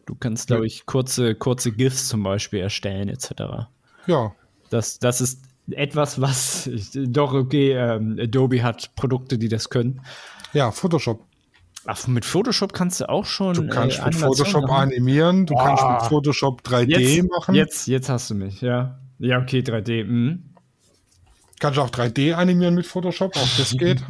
[0.05, 3.67] Du kannst, glaube ich, kurze, kurze GIFs zum Beispiel erstellen, etc.
[4.05, 4.33] Ja.
[4.69, 10.01] Das, das ist etwas, was doch okay, ähm, Adobe hat Produkte, die das können.
[10.53, 11.25] Ja, Photoshop.
[11.87, 13.53] Ach, mit Photoshop kannst du auch schon.
[13.53, 14.91] Du kannst äh, mit Photoshop machen.
[14.91, 15.65] animieren, du Boah.
[15.65, 17.55] kannst mit Photoshop 3D jetzt, machen.
[17.55, 18.99] Jetzt, jetzt hast du mich, ja.
[19.19, 20.03] Ja, okay, 3D.
[20.03, 20.43] Mhm.
[21.59, 24.03] Kannst auch 3D animieren mit Photoshop, auch das geht.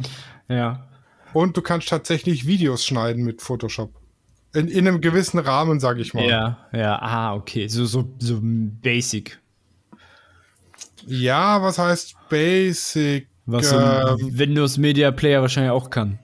[0.48, 0.88] Ja.
[1.36, 3.92] Und du kannst tatsächlich Videos schneiden mit Photoshop.
[4.54, 6.24] In, in einem gewissen Rahmen, sage ich mal.
[6.26, 7.68] Ja, ja, ah, okay.
[7.68, 9.38] So, so, so basic.
[11.06, 13.28] Ja, was heißt Basic?
[13.44, 13.82] Was so Ähm,
[14.18, 16.18] ein Windows Media Player wahrscheinlich auch kann.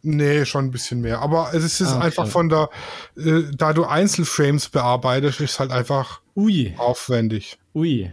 [0.00, 1.20] Nee, schon ein bisschen mehr.
[1.20, 2.06] Aber es ist Ah, okay.
[2.06, 2.70] einfach von der,
[3.18, 7.58] äh, da du Einzelframes bearbeitest, ist halt einfach Ui, aufwendig.
[7.74, 8.10] ui.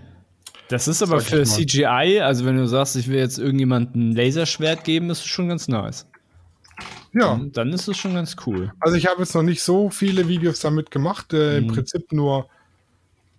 [0.70, 1.44] Das ist aber für.
[1.44, 5.48] CGI, also wenn du sagst, ich will jetzt irgendjemandem ein Laserschwert geben, ist es schon
[5.50, 6.08] ganz nice.
[7.14, 8.74] Ja, Dann ist es schon ganz cool.
[8.82, 11.32] also ich habe jetzt noch nicht so viele Videos damit gemacht.
[11.34, 11.74] Äh, Im Mhm.
[11.74, 12.50] Prinzip nur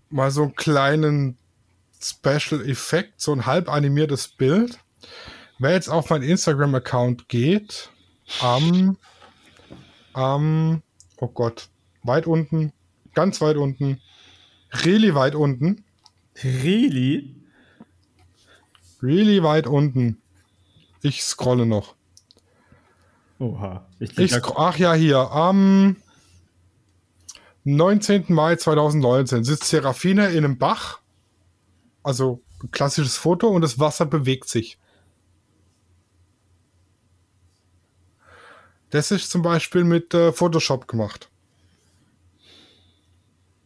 [0.08, 1.36] mal so einen kleinen
[2.00, 4.78] Special Effekt, so ein halb animiertes Bild.
[5.58, 7.90] Wer jetzt auf meinen Instagram-Account geht,
[8.40, 8.96] am,
[10.12, 10.82] am,
[11.18, 11.68] oh Gott,
[12.02, 12.72] weit unten,
[13.14, 14.00] ganz weit unten,
[14.84, 15.84] really weit unten,
[16.42, 17.34] Really?
[19.02, 20.20] really weit unten.
[21.02, 21.94] Ich scrolle noch.
[23.38, 23.86] Oha.
[24.00, 25.18] Ich, Ich klick scro- ach ja, hier.
[25.30, 25.96] Am
[27.64, 28.26] 19.
[28.28, 31.00] Mai 2019 sitzt Serafine in einem Bach.
[32.02, 34.78] Also ein klassisches Foto und das Wasser bewegt sich.
[38.90, 41.28] Das ist zum Beispiel mit äh, Photoshop gemacht.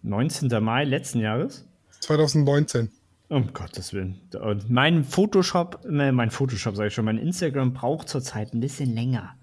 [0.02, 0.48] 19.
[0.62, 1.66] Mai letzten Jahres?
[2.00, 2.90] 2019.
[3.28, 4.20] Um Gottes Willen.
[4.40, 8.92] Und mein Photoshop, ne, mein Photoshop sage ich schon, mein Instagram braucht zurzeit ein bisschen
[8.92, 9.34] länger.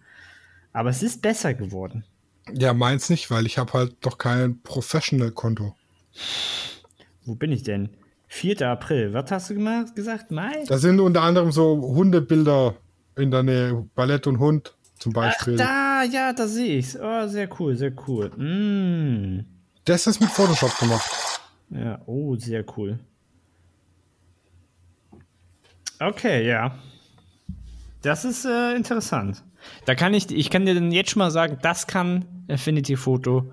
[0.74, 2.04] Aber es ist besser geworden.
[2.54, 5.76] Ja, meins nicht, weil ich habe halt doch kein Professional-Konto.
[7.26, 7.90] Wo bin ich denn?
[8.28, 8.62] 4.
[8.70, 9.14] April.
[9.14, 10.32] Was hast du gemacht, gesagt?
[10.32, 10.64] Mai?
[10.68, 12.76] Da sind unter anderem so Hundebilder
[13.16, 13.88] in der Nähe.
[13.96, 15.56] Ballett und Hund zum Ach, Beispiel.
[15.56, 16.98] da, ja, da sehe ich's.
[17.02, 18.30] Oh, sehr cool, sehr cool.
[18.38, 19.46] Mm.
[19.86, 21.10] das ist mit Photoshop gemacht.
[21.70, 23.00] Ja, oh, sehr cool.
[26.00, 26.78] Okay, ja.
[28.02, 29.44] Das ist äh, interessant.
[29.86, 33.52] Da kann ich, ich kann dir dann jetzt schon mal sagen, das kann Affinity Photo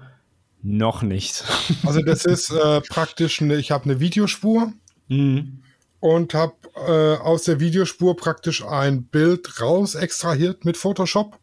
[0.62, 1.44] noch nicht.
[1.86, 4.72] Also das ist äh, praktisch, eine, ich habe eine Videospur
[5.08, 5.58] Mhm.
[6.00, 11.38] und habe äh, aus der Videospur praktisch ein Bild raus extrahiert mit Photoshop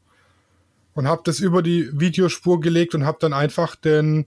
[0.95, 4.25] und habe das über die Videospur gelegt und habe dann einfach den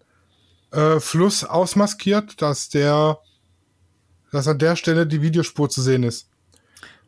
[0.75, 3.19] äh, Fluss ausmaskiert, dass der,
[4.33, 6.29] dass an der Stelle die Videospur zu sehen ist.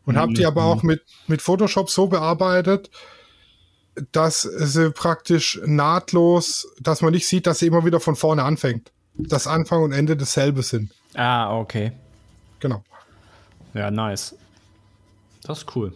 [0.05, 2.91] Und habe die aber auch mit, mit Photoshop so bearbeitet,
[4.13, 8.93] dass sie praktisch nahtlos, dass man nicht sieht, dass sie immer wieder von vorne anfängt.
[9.15, 10.93] Dass Anfang und Ende dasselbe sind.
[11.15, 11.91] Ah, okay.
[12.61, 12.85] Genau.
[13.75, 14.37] Ja, nice.
[15.43, 15.93] Das ist cool.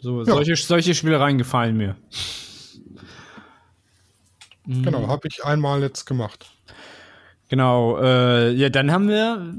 [0.00, 1.96] So, solche, solche Spielereien gefallen mir.
[4.66, 6.50] Genau, habe ich einmal jetzt gemacht.
[7.52, 9.54] Genau, äh, ja, dann haben wir,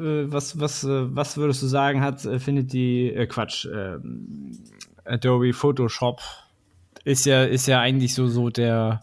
[0.00, 4.56] äh, was, was, äh, was würdest du sagen, hat Affinity, äh, Quatsch, ähm,
[5.04, 6.20] Adobe Photoshop
[7.02, 9.02] ist ja, ist ja eigentlich so, so der,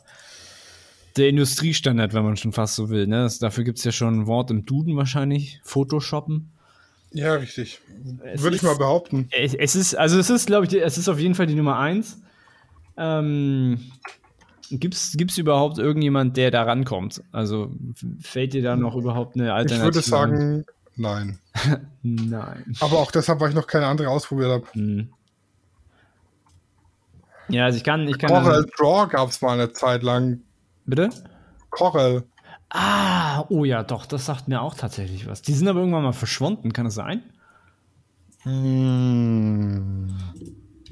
[1.17, 3.23] der Industriestandard, wenn man schon fast so will, ne?
[3.23, 6.49] Das, dafür gibt es ja schon ein Wort im Duden wahrscheinlich, Photoshoppen.
[7.11, 7.81] Ja, richtig.
[8.23, 9.27] Es Würde ich ist- mal behaupten.
[9.31, 11.55] Es, es ist, also es ist, glaube ich, die- es ist auf jeden Fall die
[11.55, 12.21] Nummer eins.
[12.95, 13.79] Ähm,
[14.69, 17.21] gibt's, gibt's überhaupt irgendjemand, der da rankommt?
[17.31, 17.71] Also
[18.21, 19.85] fällt dir da noch überhaupt eine Ich Alternative?
[19.85, 20.03] würde ein?
[20.03, 21.39] sagen, nein.
[22.03, 22.75] nein.
[22.79, 24.65] Aber auch deshalb, weil ich noch keine andere ausprobiert habe.
[24.73, 25.09] Hm.
[27.49, 28.29] Ja, also ich kann, ich kann.
[28.29, 30.41] Corel Draw gab es mal eine Zeit lang.
[30.85, 31.09] bitte?
[31.69, 32.23] Corel.
[32.69, 35.41] Ah, oh ja, doch, das sagt mir auch tatsächlich was.
[35.41, 37.23] Die sind aber irgendwann mal verschwunden, kann das sein?
[38.43, 40.13] Hm.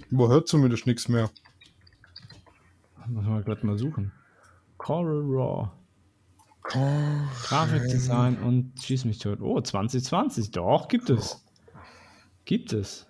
[0.09, 1.29] Man hört zumindest nichts mehr.
[3.07, 4.11] Muss man gerade mal suchen.
[4.77, 5.71] Coral Raw.
[6.63, 9.39] Grafikdesign und Schieß mich tot.
[9.41, 10.51] Oh, 2020.
[10.51, 11.43] Doch, gibt es.
[12.45, 13.05] Gibt es.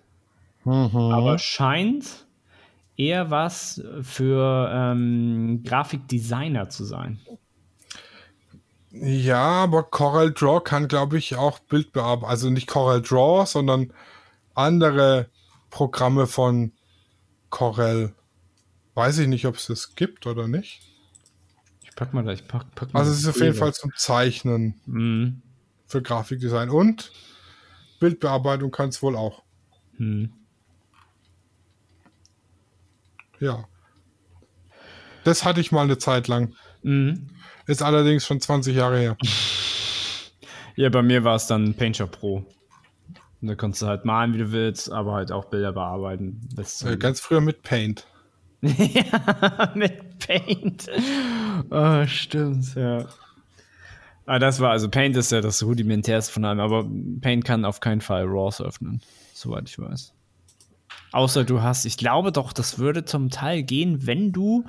[0.64, 0.96] Mhm.
[0.96, 2.26] Aber scheint
[2.96, 7.20] eher was für ähm, Grafikdesigner zu sein.
[8.90, 12.28] Ja, aber Corel Draw kann, glaube ich, auch Bildbearbeitung.
[12.28, 13.92] Also nicht Corel Draw, sondern
[14.54, 15.28] andere
[15.70, 16.72] Programme von
[17.50, 18.14] Corel.
[18.96, 20.80] Weiß ich nicht, ob es das gibt oder nicht.
[21.84, 23.54] Ich pack mal da, ich pack, pack mal Also es ist auf jeden.
[23.54, 25.42] Fall zum Zeichnen Mhm.
[25.86, 27.12] für Grafikdesign und
[28.00, 29.42] Bildbearbeitung kann es wohl auch.
[29.98, 30.32] Hm.
[33.38, 33.66] Ja.
[35.24, 36.54] Das hatte ich mal eine Zeit lang.
[36.82, 37.28] Mhm.
[37.66, 39.16] Ist allerdings schon 20 Jahre her.
[40.78, 42.44] Ja, bei mir war es dann Painter Pro.
[43.40, 46.46] Und da konntest du halt malen, wie du willst, aber halt auch Bilder bearbeiten.
[46.84, 48.06] Äh, ganz früher mit Paint.
[48.78, 50.86] ja, mit Paint.
[51.70, 53.06] Oh, stimmt, ja.
[54.26, 56.86] Ah, das war, also Paint ist ja das rudimentärste von allem, aber
[57.20, 59.00] Paint kann auf keinen Fall RAWs öffnen,
[59.32, 60.12] soweit ich weiß.
[61.12, 64.64] Außer du hast, ich glaube doch, das würde zum Teil gehen, wenn du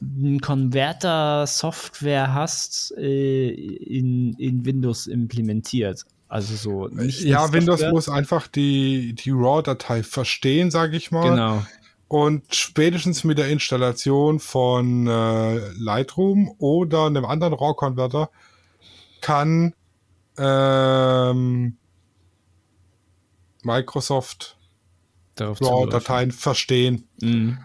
[0.00, 6.04] einen Converter-Software hast, äh, in, in Windows implementiert.
[6.28, 6.88] Also so.
[6.88, 11.30] nicht Ja, Windows muss einfach die, die RAW-Datei verstehen, sage ich mal.
[11.30, 11.64] Genau.
[12.08, 18.30] Und spätestens mit der Installation von äh, Lightroom oder einem anderen RAW-Converter
[19.20, 19.74] kann
[20.38, 21.76] ähm,
[23.62, 24.56] Microsoft.
[25.38, 27.08] RAW-Dateien verstehen.
[27.20, 27.58] Mhm.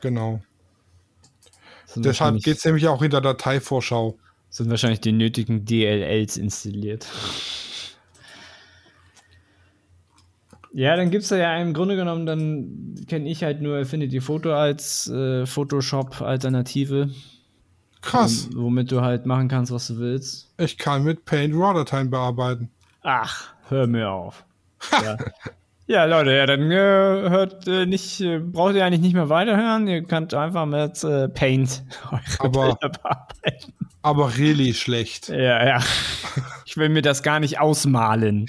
[0.00, 0.40] Genau.
[1.96, 4.18] Deshalb geht es nämlich auch in der Dateivorschau.
[4.50, 7.06] sind wahrscheinlich die nötigen DLLs installiert.
[10.78, 14.20] Ja, dann gibt es da ja im Grunde genommen, dann kenne ich halt nur Affinity
[14.20, 17.08] Photo als äh, Photoshop-Alternative,
[18.02, 18.48] Krass.
[18.52, 20.52] wom- womit du halt machen kannst, was du willst.
[20.58, 22.70] Ich kann mit Paint RAW-Dateien bearbeiten.
[23.02, 24.44] Ach, hör mir auf.
[25.02, 25.16] Ja,
[25.86, 26.74] ja Leute, ja, dann äh,
[27.30, 29.86] hört äh, nicht, äh, braucht ihr eigentlich nicht mehr weiterhören.
[29.88, 33.72] Ihr könnt einfach mit äh, Paint eure Aber- Bilder bearbeiten.
[34.02, 35.28] Aber really schlecht.
[35.30, 35.80] Ja, ja.
[36.66, 38.46] Ich will mir das gar nicht ausmalen.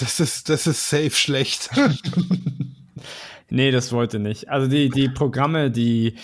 [0.00, 1.70] Das ist, das ist safe schlecht.
[3.48, 4.48] Nee, das wollte nicht.
[4.48, 6.14] Also die, die Programme, die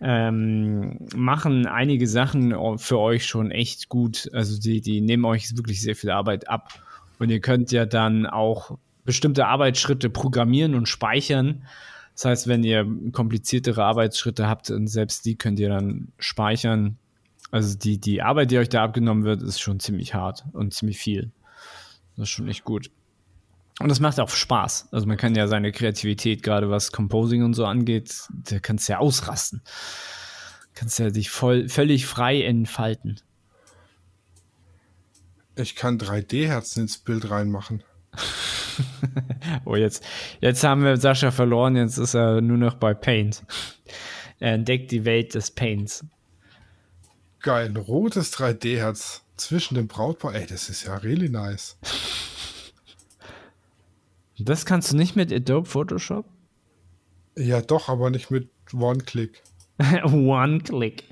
[0.00, 4.30] ähm, machen einige Sachen für euch schon echt gut.
[4.32, 6.68] Also die, die nehmen euch wirklich sehr viel Arbeit ab.
[7.18, 11.64] Und ihr könnt ja dann auch bestimmte Arbeitsschritte programmieren und speichern.
[12.14, 16.98] Das heißt, wenn ihr kompliziertere Arbeitsschritte habt, und selbst die könnt ihr dann speichern.
[17.50, 20.98] Also die, die Arbeit, die euch da abgenommen wird, ist schon ziemlich hart und ziemlich
[20.98, 21.32] viel.
[22.16, 22.90] Das ist schon echt gut.
[23.80, 24.88] Und das macht auch Spaß.
[24.92, 28.92] Also man kann ja seine Kreativität, gerade was Composing und so angeht, da kannst du
[28.92, 29.62] ja ausrasten.
[30.74, 33.20] Kannst ja dich voll, völlig frei entfalten.
[35.56, 37.82] Ich kann 3D-Herzen ins Bild reinmachen.
[39.66, 40.02] Oh, jetzt,
[40.40, 43.42] jetzt haben wir Sascha verloren, jetzt ist er nur noch bei Paint.
[44.38, 46.02] Er entdeckt die Welt des Paints.
[47.40, 50.34] Geil, ein rotes 3D-Herz zwischen dem Brautpaar.
[50.34, 51.76] Ey, das ist ja really nice.
[54.40, 56.26] Das kannst du nicht mit Adobe Photoshop?
[57.36, 59.42] Ja, doch, aber nicht mit One-Click.
[60.04, 61.02] One Click.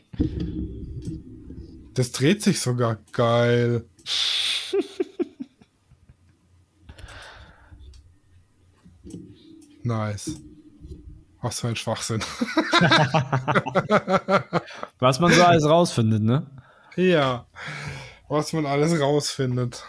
[1.95, 3.85] Das dreht sich sogar geil.
[9.83, 10.31] nice.
[11.41, 12.21] Was für ein Schwachsinn.
[14.99, 16.47] Was man so alles rausfindet, ne?
[16.97, 17.47] Ja,
[18.29, 19.85] was man alles rausfindet.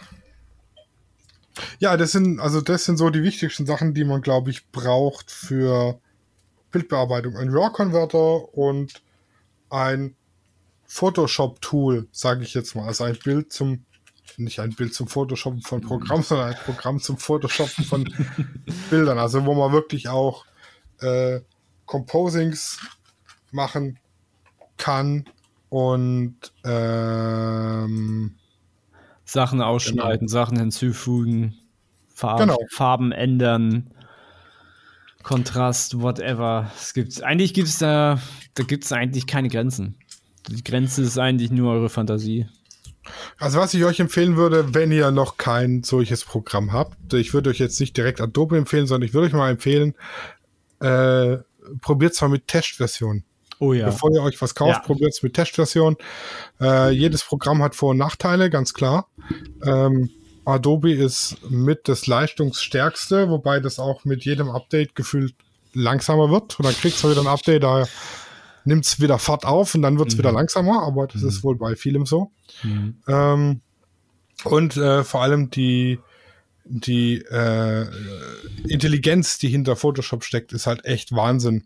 [1.78, 5.30] Ja, das sind, also das sind so die wichtigsten Sachen, die man, glaube ich, braucht
[5.30, 6.00] für
[6.70, 7.36] Bildbearbeitung.
[7.36, 9.02] Ein RAW-Converter und
[9.70, 10.16] ein
[10.86, 12.86] Photoshop-Tool, sage ich jetzt mal.
[12.86, 13.84] Also ein Bild zum,
[14.36, 18.04] nicht ein Bild zum Photoshoppen von Programmen, sondern ein Programm zum Photoshoppen von
[18.90, 19.18] Bildern.
[19.18, 20.44] Also wo man wirklich auch
[21.00, 21.40] äh,
[21.86, 22.78] Composings
[23.52, 23.98] machen
[24.76, 25.26] kann
[25.68, 28.36] und ähm,
[29.30, 31.54] Sachen ausschneiden, Sachen hinzufügen,
[32.12, 32.58] Farben, Genau.
[32.70, 33.94] Farben ändern,
[35.22, 36.68] Kontrast, whatever.
[36.76, 38.20] Es gibt, eigentlich gibt es da,
[38.54, 39.94] da gibt es eigentlich keine Grenzen.
[40.48, 42.48] Die Grenze ist eigentlich nur eure Fantasie.
[43.38, 47.50] Also was ich euch empfehlen würde, wenn ihr noch kein solches Programm habt, ich würde
[47.50, 49.94] euch jetzt nicht direkt Adobe empfehlen, sondern ich würde euch mal empfehlen,
[50.80, 51.36] äh,
[51.80, 53.22] probiert es mal mit Testversion.
[53.60, 53.86] Oh ja.
[53.86, 54.80] Bevor ihr euch was kauft, Ja.
[54.80, 55.96] probiert es mit Testversion.
[56.60, 59.06] Äh, jedes Programm hat Vor- und Nachteile, ganz klar.
[59.62, 60.10] Ähm,
[60.46, 65.34] Adobe ist mit das leistungsstärkste, wobei das auch mit jedem Update gefühlt
[65.74, 66.58] langsamer wird.
[66.58, 67.86] Und dann kriegst du wieder ein Update, da
[68.64, 70.20] nimmt es wieder Fahrt auf und dann wird es mhm.
[70.20, 71.28] wieder langsamer, aber das mhm.
[71.28, 72.30] ist wohl bei vielem so.
[72.62, 72.96] Mhm.
[73.06, 73.60] Ähm,
[74.44, 75.98] und äh, vor allem die,
[76.64, 77.86] die äh,
[78.66, 81.64] Intelligenz, die hinter Photoshop steckt, ist halt echt Wahnsinn.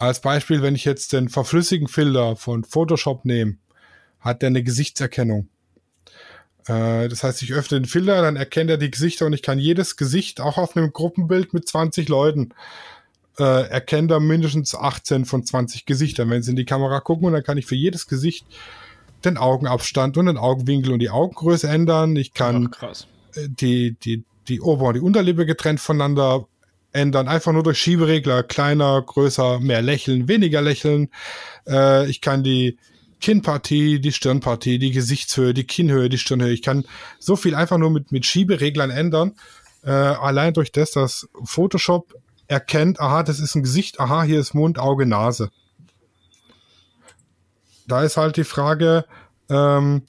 [0.00, 3.58] Als Beispiel, wenn ich jetzt den verflüssigen Filter von Photoshop nehme,
[4.18, 5.50] hat der eine Gesichtserkennung.
[6.66, 9.58] Äh, das heißt, ich öffne den Filter, dann erkennt er die Gesichter und ich kann
[9.58, 12.54] jedes Gesicht, auch auf einem Gruppenbild mit 20 Leuten,
[13.38, 17.34] äh, erkennt er mindestens 18 von 20 Gesichtern, wenn sie in die Kamera gucken und
[17.34, 18.46] dann kann ich für jedes Gesicht
[19.22, 22.16] den Augenabstand und den Augenwinkel und die Augengröße ändern.
[22.16, 22.94] Ich kann Ach,
[23.34, 26.46] äh, die, die, die Ober- und die Unterlippe getrennt voneinander
[26.92, 31.08] ändern, einfach nur durch Schieberegler, kleiner, größer, mehr lächeln, weniger lächeln.
[31.66, 32.78] Äh, ich kann die
[33.20, 36.52] Kinnpartie, die Stirnpartie, die Gesichtshöhe, die Kinnhöhe, die Stirnhöhe.
[36.52, 36.84] Ich kann
[37.18, 39.34] so viel einfach nur mit, mit Schiebereglern ändern.
[39.82, 42.14] Äh, allein durch das, dass Photoshop
[42.48, 45.50] erkennt, aha, das ist ein Gesicht, aha, hier ist Mund, Auge, Nase.
[47.86, 49.04] Da ist halt die Frage,
[49.48, 50.02] ähm,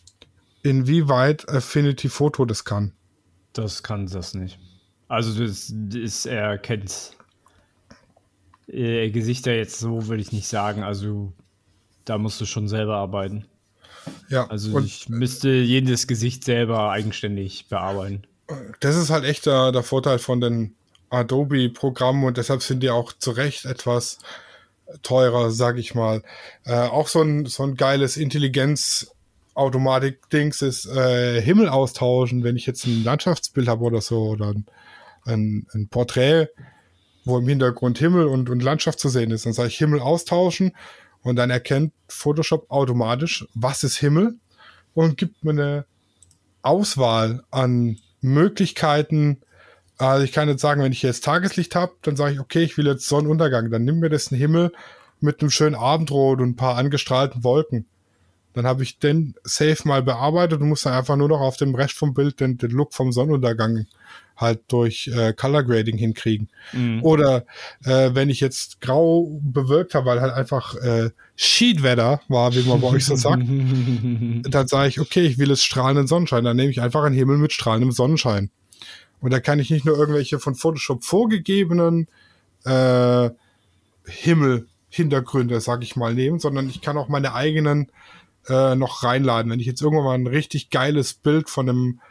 [0.63, 2.93] inwieweit Affinity Photo das kann.
[3.53, 4.59] Das kann das nicht.
[5.11, 7.17] Also das, das er erkennt
[8.67, 10.83] äh, Gesichter jetzt so, würde ich nicht sagen.
[10.83, 11.33] Also
[12.05, 13.43] da musst du schon selber arbeiten.
[14.29, 14.47] Ja.
[14.47, 18.21] Also ich müsste jedes Gesicht selber eigenständig bearbeiten.
[18.79, 20.75] Das ist halt echt der, der Vorteil von den
[21.09, 24.19] Adobe-Programmen und deshalb sind die auch zu Recht etwas
[25.03, 26.23] teurer, sag ich mal.
[26.63, 32.85] Äh, auch so ein, so ein geiles Intelligenz-Automatik-Dings ist äh, Himmel austauschen, wenn ich jetzt
[32.85, 34.65] ein Landschaftsbild habe oder so oder ein,
[35.25, 36.47] ein, ein Porträt,
[37.25, 39.45] wo im Hintergrund Himmel und, und Landschaft zu sehen ist.
[39.45, 40.71] Dann sage ich Himmel austauschen
[41.21, 44.35] und dann erkennt Photoshop automatisch, was ist Himmel
[44.93, 45.85] und gibt mir eine
[46.61, 49.41] Auswahl an Möglichkeiten,
[50.01, 52.75] also ich kann jetzt sagen, wenn ich jetzt Tageslicht habe, dann sage ich, okay, ich
[52.75, 53.69] will jetzt Sonnenuntergang.
[53.69, 54.71] Dann nimm mir das einen Himmel
[55.19, 57.85] mit einem schönen Abendrot und ein paar angestrahlten Wolken.
[58.53, 61.75] Dann habe ich den safe mal bearbeitet und muss dann einfach nur noch auf dem
[61.75, 63.85] Rest vom Bild den, den Look vom Sonnenuntergang
[64.41, 66.49] halt durch äh, Color Grading hinkriegen.
[66.73, 67.03] Mhm.
[67.03, 67.45] Oder
[67.85, 72.81] äh, wenn ich jetzt grau bewirkt habe, weil halt einfach äh, Sheetwetter war, wie man
[72.81, 76.43] bei euch so sagt, dann sage ich, okay, ich will es strahlenden Sonnenschein.
[76.43, 78.49] Dann nehme ich einfach einen Himmel mit strahlendem Sonnenschein.
[79.21, 82.07] Und da kann ich nicht nur irgendwelche von Photoshop vorgegebenen
[82.65, 83.29] äh,
[84.05, 87.91] Himmel-Hintergründe, sag ich mal, nehmen, sondern ich kann auch meine eigenen
[88.47, 89.51] äh, noch reinladen.
[89.51, 92.01] Wenn ich jetzt irgendwann mal ein richtig geiles Bild von einem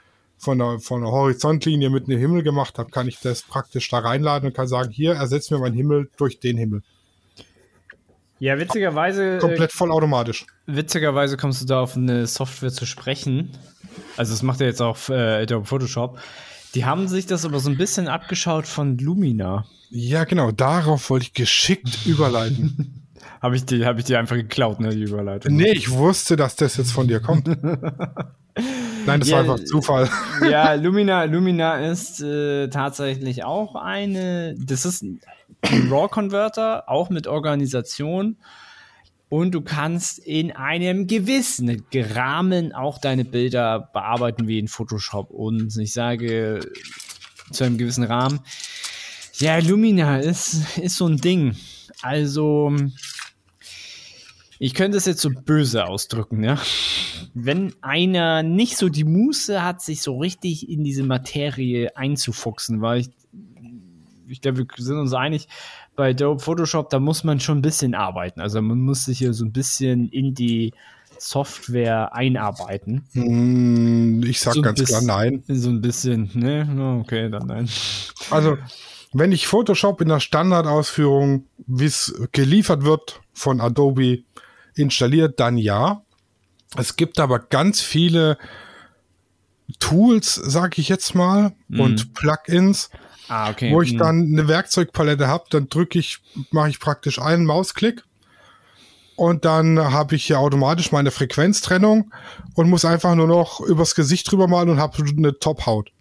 [0.40, 3.98] von einer, von einer Horizontlinie mit einem Himmel gemacht habe, kann ich das praktisch da
[3.98, 6.82] reinladen und kann sagen, hier ersetzt mir mein Himmel durch den Himmel.
[8.38, 9.36] Ja, witzigerweise.
[9.36, 10.46] Komplett vollautomatisch.
[10.66, 13.50] Witzigerweise kommst du da auf eine Software zu sprechen.
[14.16, 16.18] Also, das macht er jetzt auch äh, Adobe Photoshop.
[16.74, 19.66] Die haben sich das aber so ein bisschen abgeschaut von Lumina.
[19.90, 20.52] Ja, genau.
[20.52, 23.04] Darauf wollte ich geschickt überleiten.
[23.42, 25.54] habe ich, die, hab ich dir einfach geklaut, ne, die Überleitung.
[25.54, 27.46] Nee, ich wusste, dass das jetzt von dir kommt.
[29.06, 30.08] Nein, das ja, war einfach Zufall.
[30.50, 35.20] Ja, Lumina, Lumina ist äh, tatsächlich auch eine, das ist ein
[35.90, 38.36] RAW-Converter, auch mit Organisation
[39.30, 45.30] und du kannst in einem gewissen Rahmen auch deine Bilder bearbeiten wie in Photoshop.
[45.30, 46.60] Und ich sage
[47.52, 48.40] zu einem gewissen Rahmen,
[49.34, 51.56] ja, Lumina ist, ist so ein Ding.
[52.02, 52.74] Also,
[54.58, 56.58] ich könnte es jetzt so böse ausdrücken, ja.
[57.34, 63.00] Wenn einer nicht so die Muße hat, sich so richtig in diese Materie einzufuchsen, weil
[63.00, 63.10] ich,
[64.28, 65.48] ich glaube, wir sind uns einig,
[65.96, 68.40] bei Adobe Photoshop, da muss man schon ein bisschen arbeiten.
[68.40, 70.72] Also man muss sich hier so ein bisschen in die
[71.18, 73.04] Software einarbeiten.
[73.12, 75.44] Hm, ich sag so ganz klar nein.
[75.46, 77.00] So ein bisschen, ne?
[77.02, 77.68] Okay, dann nein.
[78.30, 78.56] Also,
[79.12, 84.22] wenn ich Photoshop in der Standardausführung, wie es geliefert wird von Adobe,
[84.74, 86.02] installiert, dann ja.
[86.76, 88.38] Es gibt aber ganz viele
[89.78, 91.80] Tools, sag ich jetzt mal, mhm.
[91.80, 92.90] und Plugins,
[93.30, 93.72] Ah, okay.
[93.72, 93.98] Wo ich mhm.
[93.98, 96.18] dann eine Werkzeugpalette habe, dann drücke ich,
[96.50, 98.02] mache ich praktisch einen Mausklick
[99.14, 102.12] und dann habe ich hier automatisch meine Frequenztrennung
[102.54, 105.92] und muss einfach nur noch übers Gesicht drüber malen und habe eine Top-Haut.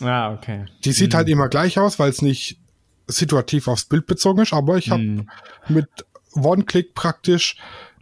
[0.00, 0.66] Ah, okay.
[0.84, 1.30] Die sieht halt mhm.
[1.30, 2.60] halt immer gleich aus, weil es nicht
[3.08, 5.28] situativ aufs Bild bezogen ist, aber ich habe mhm.
[5.66, 5.88] mit
[6.34, 7.56] One-Click praktisch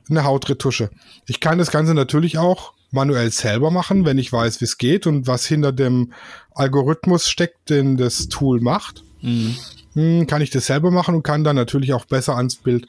[0.09, 0.91] eine Hautretusche.
[1.27, 5.07] Ich kann das Ganze natürlich auch manuell selber machen, wenn ich weiß, wie es geht
[5.07, 6.13] und was hinter dem
[6.55, 9.03] Algorithmus steckt, den das Tool macht.
[9.23, 9.57] Mhm.
[9.95, 12.87] Hm, kann ich das selber machen und kann dann natürlich auch besser ans Bild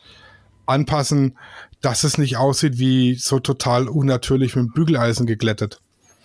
[0.66, 1.38] anpassen,
[1.82, 5.80] dass es nicht aussieht wie so total unnatürlich mit Bügeleisen geglättet.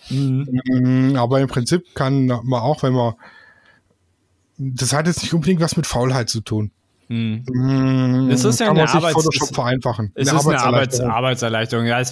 [0.09, 0.61] Mhm.
[0.67, 3.15] Hm, aber im Prinzip kann man auch, wenn man
[4.57, 6.71] das hat jetzt nicht unbedingt was mit Faulheit zu tun.
[7.09, 10.11] Mm, Das ist ja kann eine Arbeits- Photoshop ist- vereinfachen.
[10.15, 11.85] Es Eine ist eine Arbeits Arbeitserleichterung.
[11.85, 12.11] Ja, ich,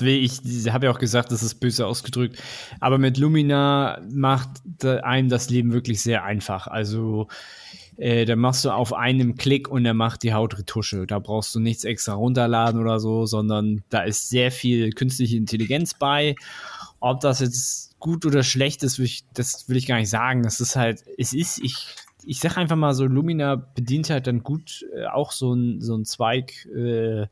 [0.71, 2.41] habe ja auch gesagt, das ist böse ausgedrückt.
[2.79, 4.49] Aber mit Lumina macht
[5.03, 6.67] einem das Leben wirklich sehr einfach.
[6.67, 7.27] Also,
[7.97, 11.05] äh, da machst du auf einem Klick und er macht die Hautretusche.
[11.07, 15.93] Da brauchst du nichts extra runterladen oder so, sondern da ist sehr viel künstliche Intelligenz
[15.93, 16.35] bei.
[16.99, 20.41] Ob das jetzt gut oder schlecht ist, will ich, das will ich gar nicht sagen.
[20.43, 21.75] Das ist halt, es ist, ich,
[22.25, 25.95] ich sag einfach mal so, Lumina bedient halt dann gut äh, auch so ein, so
[25.95, 27.27] ein Zweig äh,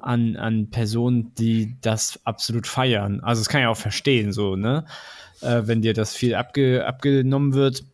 [0.00, 3.20] an, an Personen, die das absolut feiern.
[3.20, 4.84] Also das kann ich auch verstehen, so, ne?
[5.40, 7.84] Äh, wenn dir das viel abge, abgenommen wird.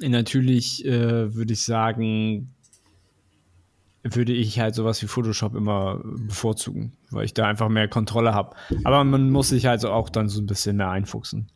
[0.00, 2.52] Äh, Natürlich äh, würde ich sagen,
[4.02, 8.56] würde ich halt sowas wie Photoshop immer bevorzugen, weil ich da einfach mehr Kontrolle habe.
[8.84, 11.48] Aber man muss sich halt auch dann so ein bisschen mehr einfuchsen.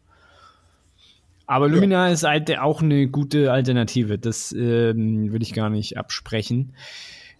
[1.47, 4.18] Aber Lumina ist halt auch eine gute Alternative.
[4.18, 6.74] Das ähm, will ich gar nicht absprechen.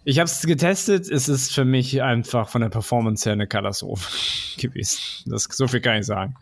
[0.05, 1.11] Ich habe es getestet.
[1.11, 4.09] Es ist für mich einfach von der Performance her eine Katastrophe
[4.57, 4.99] gewesen.
[5.25, 6.35] Das, so viel kann ich sagen.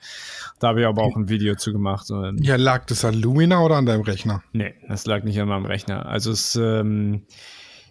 [0.60, 2.08] Da habe ich aber auch ein Video zu gemacht.
[2.40, 4.44] Ja, lag das an Lumina oder an deinem Rechner?
[4.54, 6.06] Nee, das lag nicht an meinem Rechner.
[6.06, 7.24] Also es, ähm,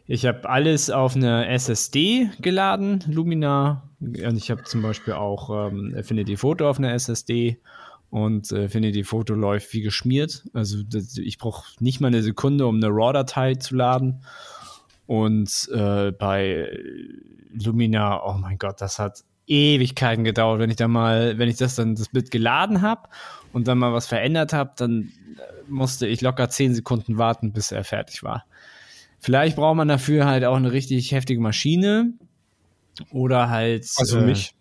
[0.06, 3.90] ich habe alles auf eine SSD geladen, Lumina.
[4.00, 7.58] Und ich habe zum Beispiel auch ähm, Affinity Photo auf einer SSD.
[8.14, 10.44] Und äh, Affinity Photo läuft wie geschmiert.
[10.52, 14.22] Also das, ich brauche nicht mal eine Sekunde, um eine RAW-Datei zu laden.
[15.08, 16.70] Und äh, bei
[17.52, 20.60] Lumina, oh mein Gott, das hat Ewigkeiten gedauert.
[20.60, 23.08] Wenn ich da mal, wenn ich das dann das Bild geladen habe
[23.52, 27.72] und dann mal was verändert habe, dann äh, musste ich locker 10 Sekunden warten, bis
[27.72, 28.44] er fertig war.
[29.18, 32.12] Vielleicht braucht man dafür halt auch eine richtig heftige Maschine
[33.10, 33.90] oder halt.
[33.96, 34.54] Also äh, mich.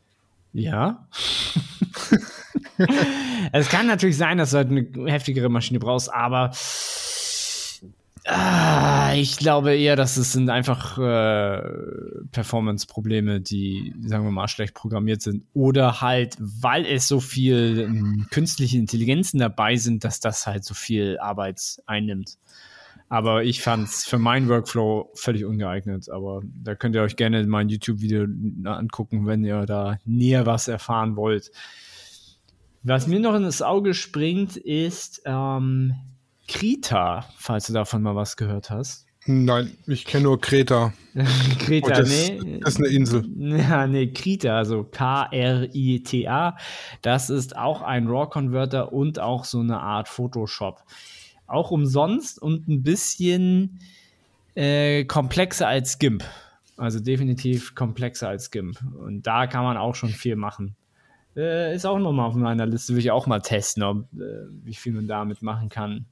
[0.53, 1.07] Ja.
[3.51, 6.51] es kann natürlich sein, dass du halt eine heftigere Maschine brauchst, aber
[8.25, 11.61] ah, ich glaube eher, dass es sind einfach äh,
[12.31, 15.43] Performance-Probleme, die, sagen wir mal, schlecht programmiert sind.
[15.53, 20.73] Oder halt, weil es so viel ähm, künstliche Intelligenzen dabei sind, dass das halt so
[20.73, 22.37] viel Arbeit einnimmt.
[23.09, 26.09] Aber ich fand es für meinen Workflow völlig ungeeignet.
[26.09, 28.25] Aber da könnt ihr euch gerne mein YouTube-Video
[28.65, 31.51] angucken, wenn ihr da näher was erfahren wollt.
[32.83, 35.95] Was mir noch in das Auge springt, ist ähm,
[36.47, 39.07] Krita, falls du davon mal was gehört hast.
[39.25, 40.91] Nein, ich kenne nur Kreta.
[41.59, 42.59] Krita, Und das, nee.
[42.59, 43.25] das ist eine Insel.
[43.37, 46.57] Ja, nee, Krita, also K-R-I-T-A.
[47.01, 50.83] Das ist auch ein RAW-Converter und auch so eine Art Photoshop.
[51.47, 53.79] Auch umsonst und ein bisschen
[54.55, 56.25] äh, komplexer als GIMP.
[56.75, 58.77] Also definitiv komplexer als GIMP.
[58.99, 60.75] Und da kann man auch schon viel machen.
[61.35, 64.75] Äh, ist auch nochmal auf meiner Liste, will ich auch mal testen, ob, äh, wie
[64.75, 66.05] viel man damit machen kann.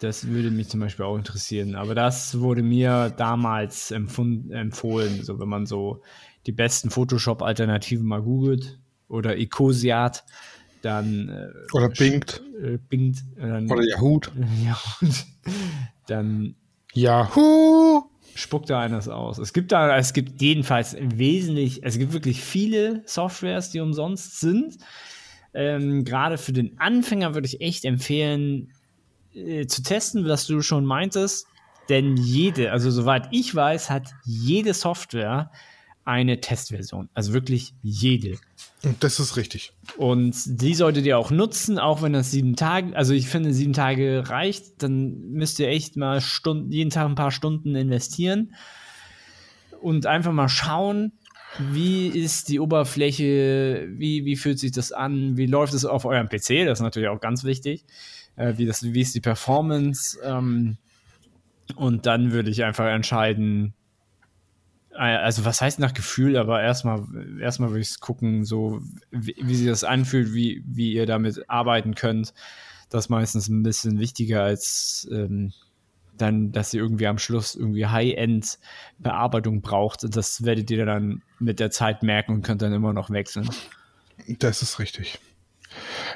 [0.00, 1.76] Das würde mich zum Beispiel auch interessieren.
[1.76, 5.22] Aber das wurde mir damals empfohlen.
[5.22, 6.02] So, wenn man so
[6.46, 10.24] die besten Photoshop-Alternativen mal googelt oder Ecosiat,
[10.82, 11.28] dann.
[11.28, 12.42] Äh, Oder Bingt.
[12.60, 13.24] Äh, Bingt.
[13.36, 14.20] Dann, Oder Yahoo.
[14.64, 14.78] ja,
[16.06, 16.54] dann
[16.92, 18.02] Yahoo!
[18.36, 19.38] Spuckt da eines aus.
[19.38, 24.78] Es gibt da, es gibt jedenfalls wesentlich, es gibt wirklich viele Softwares, die umsonst sind.
[25.52, 28.72] Ähm, Gerade für den Anfänger würde ich echt empfehlen,
[29.34, 31.46] äh, zu testen, was du schon meintest.
[31.88, 35.50] Denn jede, also soweit ich weiß, hat jede Software
[36.04, 37.08] eine Testversion.
[37.14, 38.38] Also wirklich jede.
[39.00, 39.72] Das ist richtig.
[39.96, 43.72] Und die solltet ihr auch nutzen, auch wenn das sieben Tage, also ich finde, sieben
[43.72, 48.54] Tage reicht, dann müsst ihr echt mal Stunden, jeden Tag ein paar Stunden investieren.
[49.80, 51.12] Und einfach mal schauen,
[51.58, 56.28] wie ist die Oberfläche, wie, wie fühlt sich das an, wie läuft es auf eurem
[56.28, 57.84] PC, das ist natürlich auch ganz wichtig,
[58.36, 60.18] äh, wie, das, wie ist die Performance?
[60.24, 60.78] Ähm,
[61.76, 63.74] und dann würde ich einfach entscheiden,
[64.94, 67.04] also was heißt nach Gefühl, aber erstmal
[67.40, 68.80] erstmal würde ich gucken, so
[69.10, 72.34] wie, wie sich das anfühlt, wie, wie ihr damit arbeiten könnt.
[72.90, 75.52] Das ist meistens ein bisschen wichtiger als ähm,
[76.16, 80.04] dann, dass ihr irgendwie am Schluss irgendwie High-End-Bearbeitung braucht.
[80.16, 83.48] Das werdet ihr dann mit der Zeit merken und könnt dann immer noch wechseln.
[84.38, 85.18] Das ist richtig.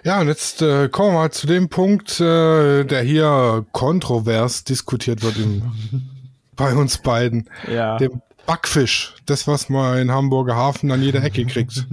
[0.05, 5.23] Ja, und jetzt äh, kommen wir mal zu dem Punkt, äh, der hier kontrovers diskutiert
[5.23, 5.63] wird im,
[6.57, 7.51] bei uns beiden.
[7.67, 7.97] Ja.
[7.97, 9.15] Dem Backfisch.
[9.27, 11.87] Das, was man in Hamburger Hafen an jeder Ecke kriegt.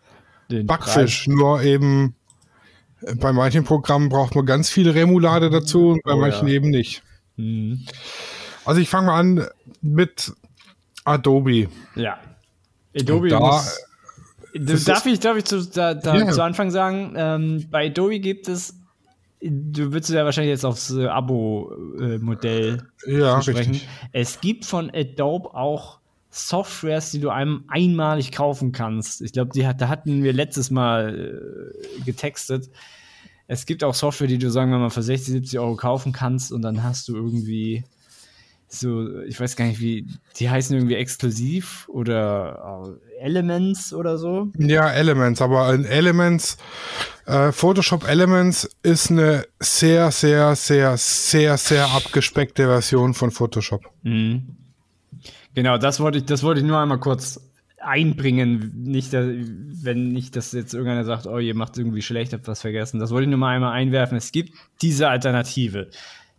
[0.50, 1.28] Den Backfisch.
[1.28, 2.14] Nur eben
[3.02, 6.54] äh, bei manchen Programmen braucht man ganz viel Remoulade dazu und bei Oh, manchen ja.
[6.54, 7.02] eben nicht.
[7.02, 7.46] Preis.
[7.46, 7.84] Mhm.
[8.64, 9.46] Also ich fange mal an
[9.82, 10.32] mit
[11.04, 11.68] Adobe.
[11.94, 12.18] Ja.
[12.98, 13.78] Adobe da- muss,
[14.86, 16.28] darf ich, darf ich zu, da, da Ja.
[16.32, 18.74] zu Anfang sagen, ähm, bei Adobe gibt es
[19.40, 23.72] du würdest ja wahrscheinlich jetzt aufs äh, Abo-Modell äh, ja, sprechen.
[23.72, 23.88] Richtig.
[24.12, 25.97] Es gibt von Adobe auch
[26.30, 29.22] Softwares, die du einem einmalig kaufen kannst.
[29.22, 32.70] Ich glaube, hat, da hatten wir letztes Mal äh, getextet.
[33.46, 36.52] Es gibt auch Software, die du, sagen wir mal, für 60, 70 Euro kaufen kannst
[36.52, 37.84] und dann hast du irgendwie
[38.70, 40.06] so, ich weiß gar nicht, wie,
[40.36, 44.48] die heißen irgendwie exklusiv oder äh, Elements oder so.
[44.58, 46.58] Ja, Elements, aber in Elements,
[47.24, 53.90] äh, Photoshop Elements ist eine sehr, sehr, sehr, sehr, sehr abgespeckte Version von Photoshop.
[54.02, 54.56] Mhm.
[55.58, 57.40] Genau, das wollte ich, das wollte ich nur einmal kurz
[57.80, 62.60] einbringen, nicht, wenn nicht, dass jetzt irgendeiner sagt, oh, ihr macht irgendwie schlecht, habt was
[62.60, 63.00] vergessen.
[63.00, 64.16] Das wollte ich nur mal einmal einwerfen.
[64.16, 65.90] Es gibt diese Alternative.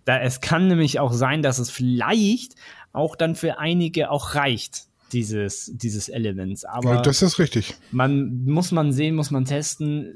[0.06, 2.56] Da, es kann nämlich auch sein, dass es vielleicht
[2.94, 6.64] auch dann für einige auch reicht, dieses, dieses Elements.
[6.64, 7.76] Aber ja, das ist richtig.
[7.92, 10.14] Man muss man sehen, muss man testen.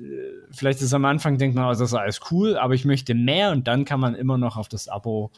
[0.52, 3.52] Vielleicht ist am Anfang, denkt man, oh, das ist alles cool, aber ich möchte mehr
[3.52, 5.30] und dann kann man immer noch auf das Abo.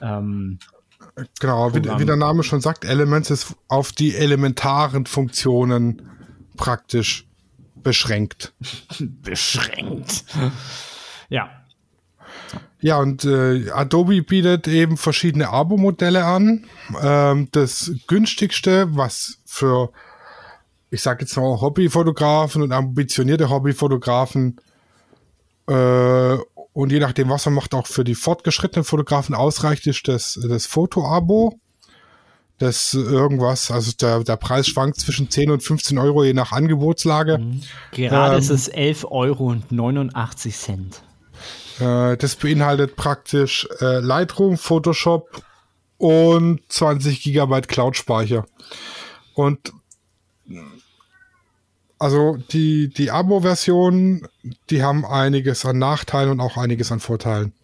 [0.00, 0.60] Ähm,
[1.40, 6.02] genau, wie, wie, der Name schon sagt, Elements ist auf die elementaren Funktionen
[6.56, 7.26] praktisch
[7.76, 8.52] beschränkt.
[8.98, 10.24] beschränkt.
[11.28, 11.50] Ja,
[12.84, 16.66] ja, und äh, Adobe bietet eben verschiedene Abo-Modelle an.
[17.02, 19.90] Ähm, das günstigste, was für,
[20.90, 24.60] ich sage jetzt mal, Hobbyfotografen und ambitionierte Hobbyfotografen
[25.66, 26.36] äh,
[26.74, 30.66] und je nachdem, was man macht, auch für die fortgeschrittenen Fotografen ausreicht, ist das, das
[30.66, 31.58] Foto-Abo.
[32.58, 37.38] Das irgendwas, also der, der Preis schwankt zwischen 10 und 15 Euro je nach Angebotslage.
[37.38, 37.62] Mhm.
[37.92, 41.02] Gerade ähm, ist es 11 Euro und 89 Cent.
[41.78, 45.42] Äh, das beinhaltet praktisch äh, Lightroom, Photoshop
[45.98, 48.46] und 20 Gigabyte Cloud-Speicher.
[49.34, 49.72] Und
[52.04, 54.28] also die, die Abo-Versionen,
[54.68, 57.54] die haben einiges an Nachteilen und auch einiges an Vorteilen.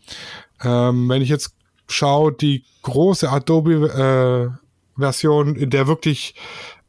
[0.63, 1.53] Ähm, wenn ich jetzt
[1.89, 6.35] schaue, die große Adobe-Version, äh, in der wirklich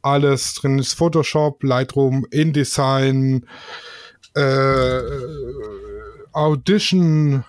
[0.01, 3.45] alles drin ist, Photoshop, Lightroom, InDesign,
[4.33, 5.01] äh,
[6.31, 7.43] Audition,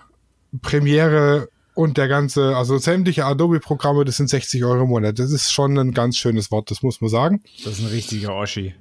[0.61, 5.17] Premiere und der ganze, also sämtliche Adobe-Programme, das sind 60 Euro im Monat.
[5.17, 7.41] Das ist schon ein ganz schönes Wort, das muss man sagen.
[7.63, 8.75] Das ist ein richtiger Oschi.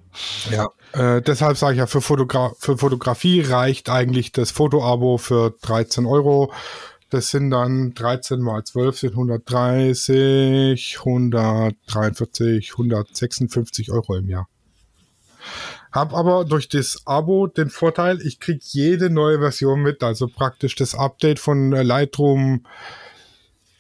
[0.50, 5.54] Ja, äh, deshalb sage ich ja, für, Fotogra für Fotografie reicht eigentlich das Foto-Abo für
[5.62, 6.52] 13 Euro.
[7.10, 14.48] Das sind dann 13 mal 12 sind 130, 143, 156 Euro im Jahr.
[15.92, 20.74] Hab aber durch das Abo den Vorteil, ich krieg jede neue Version mit, also praktisch
[20.74, 22.64] das Update von äh, Lightroom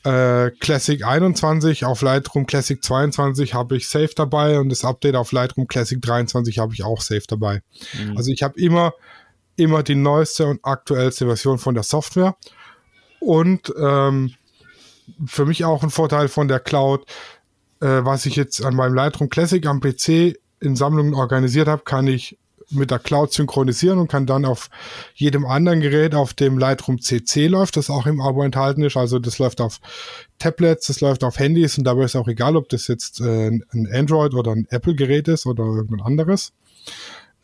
[0.04, 5.32] äh, Classic 21 auf Lightroom Classic 22 habe ich safe dabei und das Update auf
[5.32, 7.62] Lightroom Classic 23 habe ich auch safe dabei.
[7.94, 8.16] Mhm.
[8.16, 8.92] Also ich habe immer
[9.56, 12.36] immer die neueste und aktuellste Version von der Software
[13.20, 14.34] und ähm,
[15.26, 17.04] für mich auch ein Vorteil von der Cloud,
[17.80, 22.06] äh, was ich jetzt an meinem Lightroom Classic am PC in Sammlungen organisiert habe, kann
[22.06, 22.38] ich
[22.72, 24.70] mit der Cloud synchronisieren und kann dann auf
[25.14, 28.96] jedem anderen Gerät, auf dem Lightroom CC läuft, das auch im Abo enthalten ist.
[28.96, 29.80] Also das läuft auf
[30.38, 33.88] Tablets, das läuft auf Handys und dabei ist auch egal, ob das jetzt äh, ein
[33.92, 36.52] Android oder ein Apple-Gerät ist oder irgendein anderes.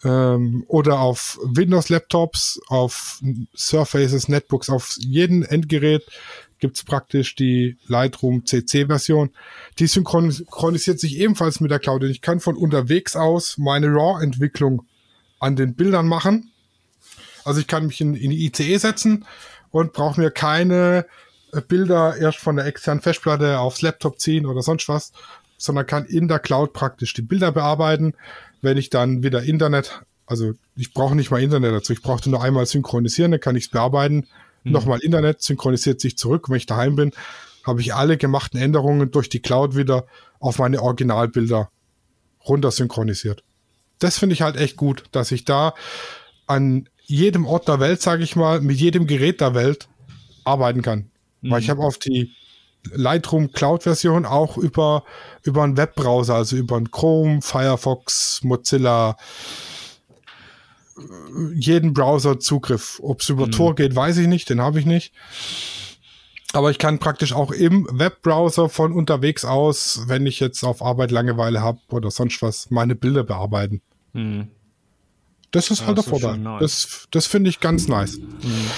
[0.05, 3.20] Ähm, oder auf Windows-Laptops, auf
[3.55, 6.05] Surfaces, Netbooks, auf jedem Endgerät
[6.59, 9.31] gibt es praktisch die Lightroom CC-Version.
[9.79, 12.03] Die synchronisiert sich ebenfalls mit der Cloud.
[12.03, 14.87] Und ich kann von unterwegs aus meine RAW-Entwicklung
[15.39, 16.51] an den Bildern machen.
[17.45, 19.24] Also ich kann mich in, in die ICE setzen
[19.70, 21.07] und brauche mir keine
[21.53, 25.12] äh, Bilder erst von der externen Festplatte aufs Laptop ziehen oder sonst was,
[25.57, 28.14] sondern kann in der Cloud praktisch die Bilder bearbeiten.
[28.61, 32.43] Wenn ich dann wieder Internet, also ich brauche nicht mal Internet dazu, ich brauchte nur
[32.43, 34.26] einmal synchronisieren, dann kann ich es bearbeiten
[34.64, 34.72] mhm.
[34.72, 36.49] nochmal Internet, synchronisiert sich zurück.
[36.49, 37.12] Wenn ich daheim bin,
[37.64, 40.07] habe ich alle gemachten Änderungen durch die Cloud wieder
[40.41, 41.70] auf meine Originalbilder
[42.47, 43.43] runter synchronisiert.
[43.99, 45.74] Das finde ich halt echt gut, dass ich da
[46.46, 49.88] an jedem Ort der Welt, sage ich mal, mit jedem Gerät der Welt
[50.44, 51.11] arbeiten kann.
[51.40, 51.51] Mhm.
[51.51, 52.32] Weil ich habe auf die
[52.92, 55.05] Lightroom Cloud Version auch über,
[55.42, 59.16] über einen Webbrowser, also über einen Chrome, Firefox, Mozilla,
[61.55, 63.01] jeden Browser Zugriff.
[63.03, 63.53] Ob es über mhm.
[63.53, 65.12] Tor geht, weiß ich nicht, den habe ich nicht.
[66.55, 71.11] Aber ich kann praktisch auch im Webbrowser von unterwegs aus, wenn ich jetzt auf Arbeit
[71.11, 73.82] Langeweile habe oder sonst was, meine Bilder bearbeiten.
[74.14, 74.49] Mhm.
[75.51, 76.38] Das ist ja, halt der Vorteil.
[76.38, 76.61] Nice.
[76.61, 78.18] Das, das finde ich ganz nice.
[78.18, 78.70] Mhm.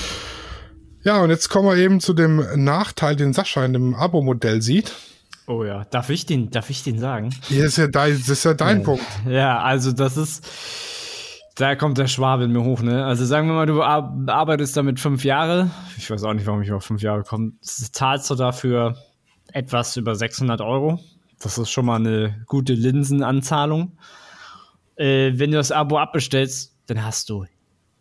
[1.02, 4.92] Ja, und jetzt kommen wir eben zu dem Nachteil, den Sascha in dem Abo-Modell sieht.
[5.46, 7.30] Oh ja, darf ich den, darf ich den sagen?
[7.48, 8.84] Das ist ja dein, das ist ja dein ja.
[8.84, 9.06] Punkt.
[9.26, 10.46] Ja, also das ist,
[11.56, 13.04] Da kommt der Schwabe in mir hoch, ne?
[13.04, 15.70] Also sagen wir mal, du arbeitest damit fünf Jahre.
[15.98, 17.52] Ich weiß auch nicht, warum ich auf fünf Jahre komme.
[17.60, 18.96] Zahlst du dafür
[19.52, 21.00] etwas über 600 Euro.
[21.40, 23.98] Das ist schon mal eine gute Linsenanzahlung.
[24.96, 27.46] Äh, wenn du das Abo abbestellst, dann hast du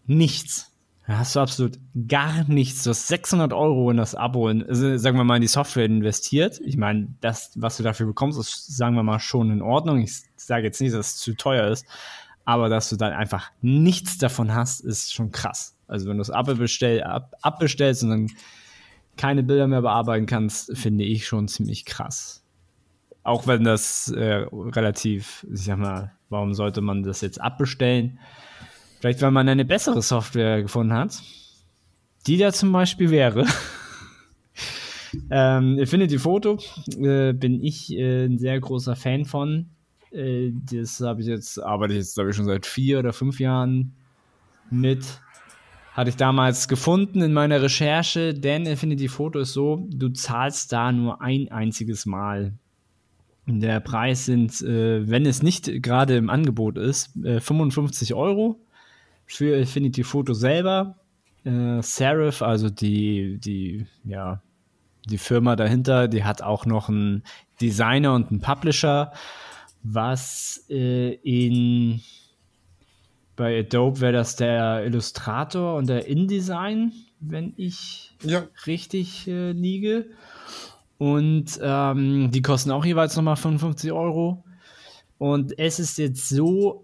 [0.05, 0.73] nichts.
[1.07, 2.83] Dann hast du absolut gar nichts.
[2.83, 5.85] Du hast 600 Euro in das Abo, in, also sagen wir mal, in die Software
[5.85, 6.59] investiert.
[6.63, 9.99] Ich meine, das, was du dafür bekommst, ist, sagen wir mal, schon in Ordnung.
[9.99, 11.85] Ich sage jetzt nicht, dass es zu teuer ist.
[12.49, 15.77] Aber dass du dann einfach nichts davon hast, ist schon krass.
[15.87, 18.31] Also wenn du das Abo bestell, ab, abbestellst und dann
[19.17, 22.43] keine Bilder mehr bearbeiten kannst, finde ich schon ziemlich krass.
[23.21, 28.17] Auch wenn das äh, relativ, ich sag mal, warum sollte man das jetzt abbestellen?
[28.99, 31.21] Vielleicht, weil man eine bessere Software gefunden hat.
[32.25, 33.45] Die da zum Beispiel wäre.
[35.29, 36.57] ähm, Affinity Photo
[36.99, 39.69] äh, bin ich äh, ein sehr großer Fan von.
[40.11, 43.39] Äh, das habe ich jetzt, arbeite ich jetzt, glaube ich, schon seit vier oder fünf
[43.39, 43.93] Jahren
[44.69, 45.21] mit.
[45.93, 50.91] Hatte ich damals gefunden in meiner Recherche, denn Infinity Photo ist so, du zahlst da
[50.91, 52.53] nur ein einziges Mal.
[53.47, 58.59] Der Preis sind, äh, wenn es nicht gerade im Angebot ist, äh, 55 Euro
[59.25, 60.95] für Infinity Photo selber.
[61.43, 64.41] Äh, Serif, also die, die, ja,
[65.09, 67.23] die Firma dahinter, die hat auch noch einen
[67.59, 69.11] Designer und einen Publisher
[69.83, 72.01] was äh, in
[73.35, 78.45] bei Adobe wäre das der Illustrator und der InDesign, wenn ich ja.
[78.67, 80.07] richtig äh, liege.
[80.97, 84.43] Und ähm, die kosten auch jeweils nochmal 55 Euro.
[85.17, 86.83] Und es ist jetzt so,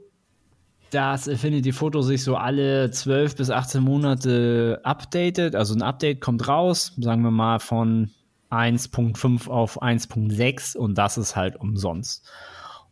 [0.92, 5.56] dass Affinity Photo sich so alle 12 bis 18 Monate updatet.
[5.56, 8.12] Also ein Update kommt raus, sagen wir mal von
[8.50, 12.26] 1.5 auf 1.6 und das ist halt umsonst.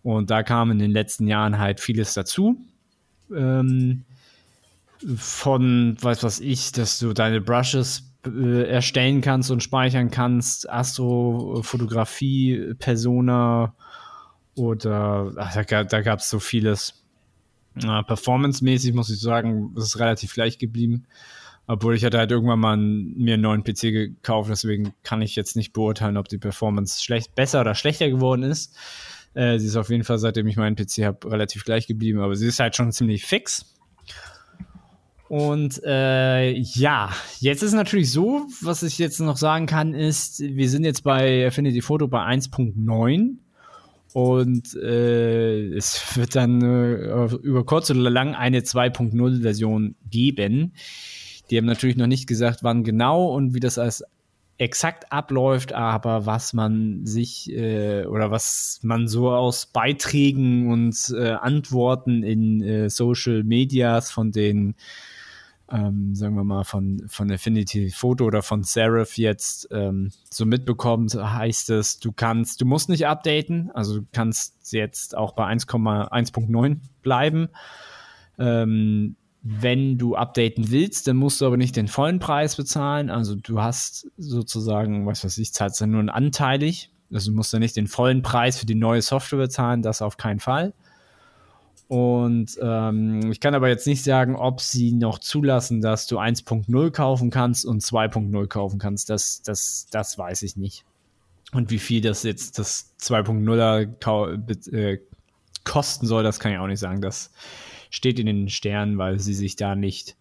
[0.04, 2.58] Und da kam in den letzten Jahren halt vieles dazu.
[3.34, 4.04] Ähm,
[5.16, 12.74] von, weiß was ich, dass du deine Brushes äh, erstellen kannst und speichern kannst, Astrofotografie,
[12.80, 13.74] Persona
[14.56, 17.04] oder ach, da, da gab es so vieles.
[17.76, 21.06] Äh, Performance-mäßig muss ich sagen, ist es relativ gleich geblieben.
[21.66, 25.36] Obwohl ich hatte halt irgendwann mal einen, mir einen neuen PC gekauft, deswegen kann ich
[25.36, 28.76] jetzt nicht beurteilen, ob die Performance schlecht, besser oder schlechter geworden ist.
[29.34, 32.36] Äh, sie ist auf jeden Fall, seitdem ich meinen PC habe, relativ gleich geblieben, aber
[32.36, 33.74] sie ist halt schon ziemlich fix.
[35.30, 40.70] Und äh, ja, jetzt ist natürlich so, was ich jetzt noch sagen kann, ist, wir
[40.70, 43.38] sind jetzt bei Affinity Photo bei 1.9
[44.14, 50.74] und äh, es wird dann äh, über kurz oder lang eine 2.0 Version geben.
[51.50, 54.04] Die haben natürlich noch nicht gesagt, wann genau und wie das als
[54.64, 61.32] exakt abläuft, aber was man sich äh, oder was man so aus Beiträgen und äh,
[61.32, 64.76] Antworten in äh, Social Medias von den,
[65.70, 71.14] ähm, sagen wir mal, von, von Affinity Photo oder von Serif jetzt ähm, so mitbekommt,
[71.14, 76.78] heißt es, du kannst, du musst nicht updaten, also du kannst jetzt auch bei 1,1.9
[77.02, 77.50] bleiben.
[78.40, 83.10] Ähm, wenn du updaten willst, dann musst du aber nicht den vollen Preis bezahlen.
[83.10, 86.92] Also du hast sozusagen, was weiß ich, zahlst dann nur anteilig.
[87.12, 90.16] Also du musst dann nicht den vollen Preis für die neue Software bezahlen, das auf
[90.16, 90.74] keinen Fall.
[91.90, 96.92] Und ähm, ich kann aber jetzt nicht sagen, ob sie noch zulassen, dass du 1.0
[96.92, 99.10] kaufen kannst und 2.0 kaufen kannst.
[99.10, 100.86] Das, das, das weiß ich nicht.
[101.52, 105.00] Und wie viel das jetzt das 2.0er äh,
[105.66, 107.02] kosten soll, das kann ich auch nicht sagen.
[107.02, 107.32] Das
[107.94, 110.16] steht in den Sternen, weil sie sich da nicht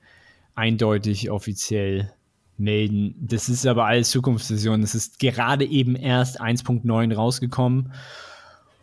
[0.55, 2.13] eindeutig offiziell
[2.59, 3.15] melden.
[3.19, 4.83] Das ist aber alles Zukunftsvision.
[4.83, 7.95] Es ist gerade eben erst 1.9 rausgekommen.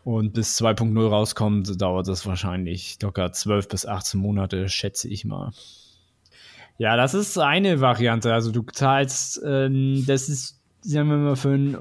[0.03, 5.51] Und bis 2.0 rauskommt, dauert das wahrscheinlich locker 12 bis 18 Monate, schätze ich mal.
[6.79, 8.33] Ja, das ist eine Variante.
[8.33, 11.77] Also du zahlst, ähm, das ist, sagen wir mal, für ein,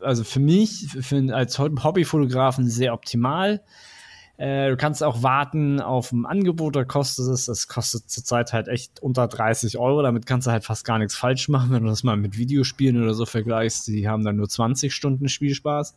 [0.00, 3.62] also für mich, für ein, als Hobbyfotografen sehr optimal.
[4.38, 8.68] Äh, du kannst auch warten auf ein Angebot, da kostet es, das kostet zurzeit halt
[8.68, 10.00] echt unter 30 Euro.
[10.00, 13.02] Damit kannst du halt fast gar nichts falsch machen, wenn du das mal mit Videospielen
[13.02, 13.88] oder so vergleichst.
[13.88, 15.96] Die haben dann nur 20 Stunden Spielspaß.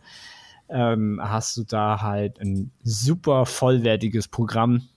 [0.70, 4.88] Ähm, hast du da halt ein super vollwertiges Programm.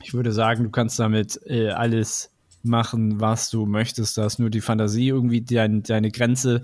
[0.00, 2.30] Ich würde sagen, du kannst damit äh, alles
[2.62, 4.18] machen, was du möchtest.
[4.18, 6.62] Da ist nur die Fantasie irgendwie dein, deine Grenze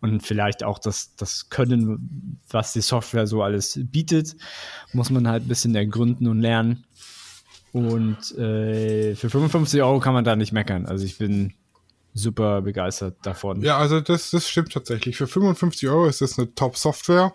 [0.00, 4.36] und vielleicht auch das, das Können, was die Software so alles bietet,
[4.92, 6.84] muss man halt ein bisschen ergründen und lernen.
[7.72, 10.86] Und äh, für 55 Euro kann man da nicht meckern.
[10.86, 11.54] Also ich bin
[12.14, 13.62] super begeistert davon.
[13.62, 15.16] Ja, also das, das stimmt tatsächlich.
[15.16, 17.32] Für 55 Euro ist das eine Top-Software.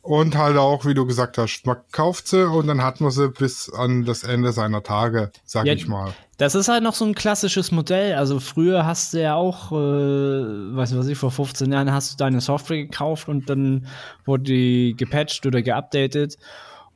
[0.00, 3.28] Und halt auch, wie du gesagt hast, man kauft sie und dann hat man sie
[3.28, 6.14] bis an das Ende seiner Tage, sag Ja, ich mal.
[6.38, 8.14] Das ist halt noch so ein klassisches Modell.
[8.14, 12.16] Also früher hast du ja auch, äh, weiß was ich, vor 15 Jahren hast du
[12.16, 13.88] deine Software gekauft und dann
[14.24, 16.38] wurde die gepatcht oder geupdatet.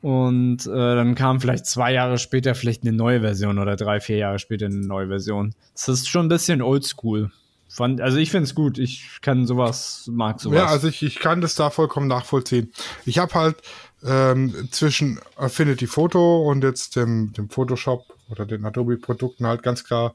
[0.00, 4.16] Und äh, dann kam vielleicht zwei Jahre später vielleicht eine neue Version oder drei, vier
[4.16, 5.54] Jahre später eine neue Version.
[5.74, 7.32] Das ist schon ein bisschen oldschool.
[7.78, 8.78] Also ich finde es gut.
[8.78, 10.58] Ich kann sowas, mag sowas.
[10.58, 12.70] Ja, also ich, ich kann das da vollkommen nachvollziehen.
[13.06, 13.56] Ich habe halt
[14.04, 20.14] ähm, zwischen Affinity Photo und jetzt dem, dem Photoshop oder den Adobe-Produkten halt ganz klar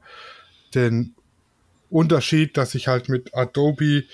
[0.74, 1.14] den
[1.90, 4.04] Unterschied, dass ich halt mit Adobe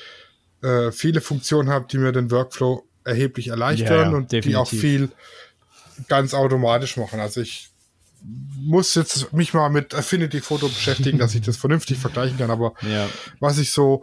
[0.63, 4.71] äh, viele Funktionen habe, die mir den Workflow erheblich erleichtern Ja, ja, und die auch
[4.71, 4.81] definitiv.
[4.81, 5.09] viel
[6.09, 7.21] ganz automatisch machen.
[7.21, 7.71] Also ich
[8.57, 12.73] muss jetzt mich mal mit Affinity Photo beschäftigen, dass ich das vernünftig vergleichen kann, aber
[12.83, 13.09] ja.
[13.39, 14.03] was ich so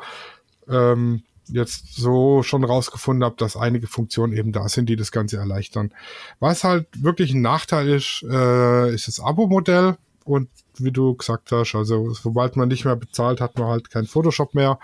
[0.70, 5.38] ähm, jetzt so schon rausgefunden habe, dass einige Funktionen eben da sind, die das Ganze
[5.38, 5.92] erleichtern.
[6.40, 9.98] Was halt wirklich ein Nachteil ist, äh, ist das Abo-Modell.
[10.24, 14.06] Und wie du gesagt hast, also sobald man nicht mehr bezahlt, hat man halt kein
[14.06, 14.80] Photoshop mehr.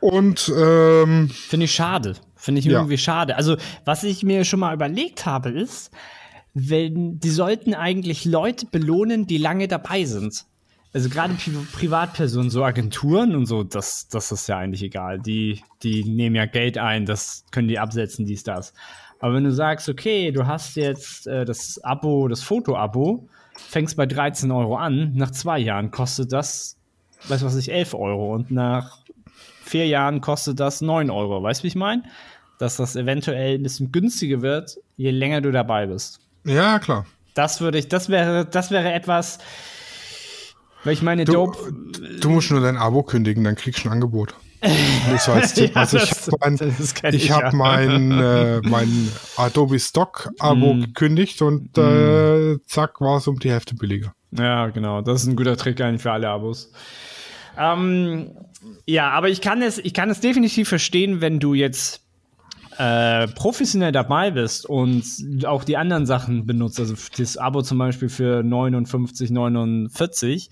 [0.00, 2.14] Und ähm, Finde ich schade.
[2.36, 2.78] Finde ich Ja.
[2.78, 3.36] irgendwie schade.
[3.36, 5.90] Also, was ich mir schon mal überlegt habe, ist,
[6.54, 10.44] wenn die sollten eigentlich Leute belohnen, die lange dabei sind.
[10.96, 15.18] Also gerade Pri Privatpersonen, so Agenturen und so, das, das ist ja eigentlich egal.
[15.18, 18.72] Die, die nehmen ja Geld ein, das können die absetzen, dies, das.
[19.20, 23.28] Aber wenn du sagst, okay, du hast jetzt äh, das Abo, das Foto-Abo,
[23.58, 26.78] fängst bei 13 Euro an, nach zwei Jahren kostet das,
[27.28, 29.00] weiß was ich, 11 Euro und nach
[29.64, 31.42] vier Jahren kostet das 9 Euro.
[31.42, 32.04] Weißt du, wie ich meine?
[32.58, 36.20] Dass das eventuell ein bisschen günstiger wird, je länger du dabei bist.
[36.44, 37.04] ja, klar.
[37.34, 39.40] Das würde ich, das wäre, das wäre etwas,
[40.86, 41.72] weil ich meine, Du, Dope.
[42.20, 44.34] du musst nur dein Abo kündigen, dann kriegst du ein Angebot.
[45.18, 45.74] So als Tipp.
[45.74, 47.52] Ja, also ich das- habe mein, das ich hab ja.
[47.52, 50.80] mein, äh, mein Adobe Stock Abo Mm.
[50.80, 54.14] gekündigt und äh, zack war es um die Hälfte billiger.
[54.32, 55.02] Ja, genau.
[55.02, 56.72] Das ist ein guter Trick eigentlich für alle Abos.
[57.58, 58.30] Ähm,
[58.86, 62.02] ja, aber ich kann es, ich kann es definitiv verstehen, wenn du jetzt
[62.78, 65.04] äh, professionell dabei bist und
[65.44, 70.48] auch die anderen Sachen benutzt, also das Abo zum Beispiel für 59,49,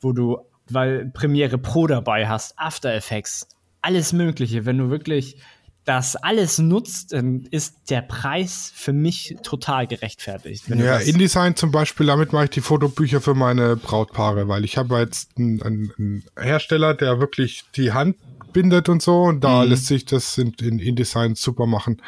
[0.00, 3.48] wo du, weil Premiere Pro dabei hast, After Effects,
[3.80, 5.36] alles Mögliche, wenn du wirklich
[5.84, 10.68] das alles nutzt, dann ist der Preis für mich total gerechtfertigt.
[10.68, 15.00] Ja, InDesign zum Beispiel, damit mache ich die Fotobücher für meine Brautpaare, weil ich habe
[15.00, 18.16] jetzt einen, einen Hersteller, der wirklich die Hand
[18.52, 22.00] bindet und so und da lässt sich das in, in InDesign super machen.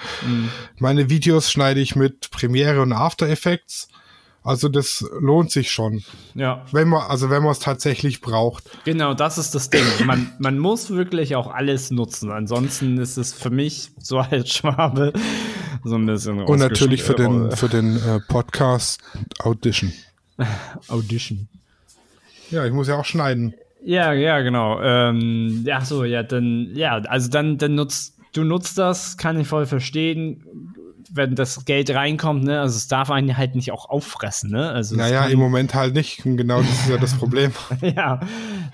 [0.79, 3.89] Meine Videos schneide ich mit Premiere und After Effects.
[4.45, 6.67] Also das lohnt sich schon, ja.
[6.71, 8.65] wenn man also wenn man es tatsächlich braucht.
[8.85, 9.85] Genau, das ist das Ding.
[10.05, 12.31] Man, man muss wirklich auch alles nutzen.
[12.31, 15.15] Ansonsten ist es für mich so als Schwabe
[15.83, 19.01] so ein bisschen Und natürlich für den für den äh, Podcast
[19.39, 19.95] Audition.
[20.89, 21.49] Audition.
[22.51, 23.55] Ja, ich muss ja auch schneiden.
[23.85, 24.81] Ja, ja, genau.
[24.83, 29.47] Ähm, ja, so, ja, dann, ja, also dann, dann nutzt, du nutzt das, kann ich
[29.47, 30.43] voll verstehen,
[31.13, 34.97] wenn das Geld reinkommt, ne, also es darf einen halt nicht auch auffressen, ne, also
[34.97, 36.23] Naja, im Moment halt nicht.
[36.25, 37.53] Genau das ist ja das Problem.
[37.83, 38.21] ja,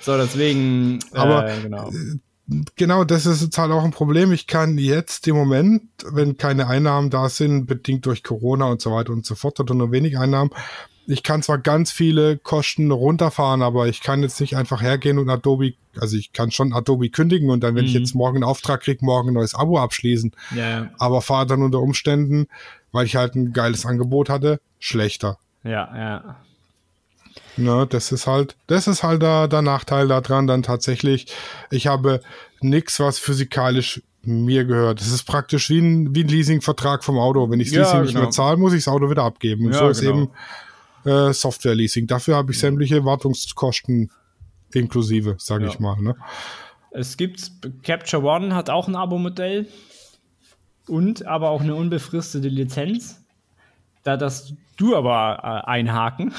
[0.00, 1.90] so, deswegen, Aber- äh, genau.
[2.74, 4.32] Genau, das ist jetzt halt auch ein Problem.
[4.32, 8.90] Ich kann jetzt im Moment, wenn keine Einnahmen da sind, bedingt durch Corona und so
[8.90, 10.50] weiter und so fort, oder nur wenig Einnahmen,
[11.10, 15.28] ich kann zwar ganz viele Kosten runterfahren, aber ich kann jetzt nicht einfach hergehen und
[15.28, 18.00] Adobe, also ich kann schon Adobe kündigen und dann, wenn ich Mhm.
[18.00, 21.80] jetzt morgen einen Auftrag kriege, morgen ein neues Abo abschließen, Ja, aber fahre dann unter
[21.80, 22.46] Umständen,
[22.92, 25.38] weil ich halt ein geiles Angebot hatte, schlechter.
[25.64, 26.36] ja, ja.
[27.56, 31.26] Ne, das ist halt, das ist halt der, der Nachteil daran, dann tatsächlich,
[31.70, 32.20] ich habe
[32.60, 35.00] nichts, was physikalisch mir gehört.
[35.00, 37.50] Das ist praktisch wie ein, wie ein Leasingvertrag vom Auto.
[37.50, 38.22] Wenn ich das Ja, Leasing nicht genau.
[38.22, 39.66] mehr zahle, muss ich das Auto wieder abgeben.
[39.66, 40.10] Und Ja, so ist genau.
[40.12, 40.30] eben
[41.04, 42.06] äh, Software-Leasing.
[42.06, 44.10] Dafür habe ich sämtliche Wartungskosten
[44.72, 45.70] inklusive, sage Ja.
[45.70, 46.00] ich mal.
[46.00, 46.16] Ne?
[46.92, 47.50] Es gibt,
[47.82, 49.68] Capture One hat auch ein Abo-Modell
[50.88, 53.22] und aber auch eine unbefristete Lizenz.
[54.02, 56.34] Da das du aber äh, einhaken.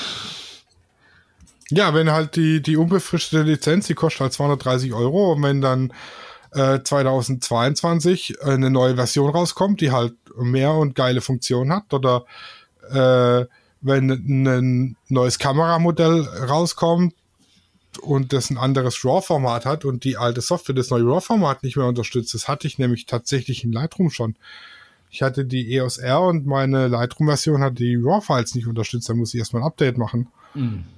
[1.70, 5.94] Ja, wenn halt die, die unbefristete Lizenz, die kostet halt 230 Euro und wenn dann
[6.54, 12.26] äh, 2022 eine neue Version rauskommt, die halt mehr und geile Funktionen hat oder
[12.92, 13.46] äh,
[13.82, 17.14] wenn ein neues Kameramodell rauskommt
[18.02, 21.88] und das ein anderes RAW-Format hat und die alte Software das neue RAW-Format nicht mehr
[21.88, 24.36] unterstützt, das hatte ich nämlich tatsächlich in Lightroom schon.
[25.10, 29.34] Ich hatte die EOS R und meine Lightroom-Version hat die RAW-Files nicht unterstützt, da muss
[29.34, 30.28] ich erstmal ein Update machen.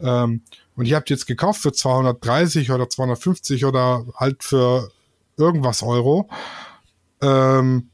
[0.02, 0.42] Ähm,
[0.76, 4.92] und ich habe die jetzt gekauft für 230 oder 250 oder halt für
[5.38, 6.30] irgendwas Euro.
[7.22, 7.90] Ähm,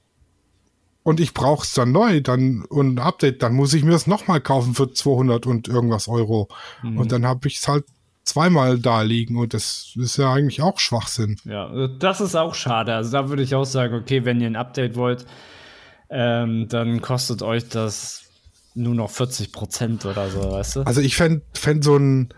[1.09, 4.05] und ich brauche es dann neu, dann und ein Update, dann muss ich mir es
[4.05, 6.49] nochmal kaufen für 200 und irgendwas Euro.
[6.83, 6.99] Mhm.
[6.99, 7.85] Und dann habe ich es halt
[8.23, 11.37] zweimal da liegen und das ist ja eigentlich auch Schwachsinn.
[11.45, 12.93] Ja, das ist auch schade.
[12.93, 15.25] Also da würde ich auch sagen, okay, wenn ihr ein Update wollt,
[16.11, 18.25] ähm, dann kostet euch das
[18.75, 20.81] nur noch 40 Prozent oder so, weißt du?
[20.81, 22.29] Also ich fände fänd so ein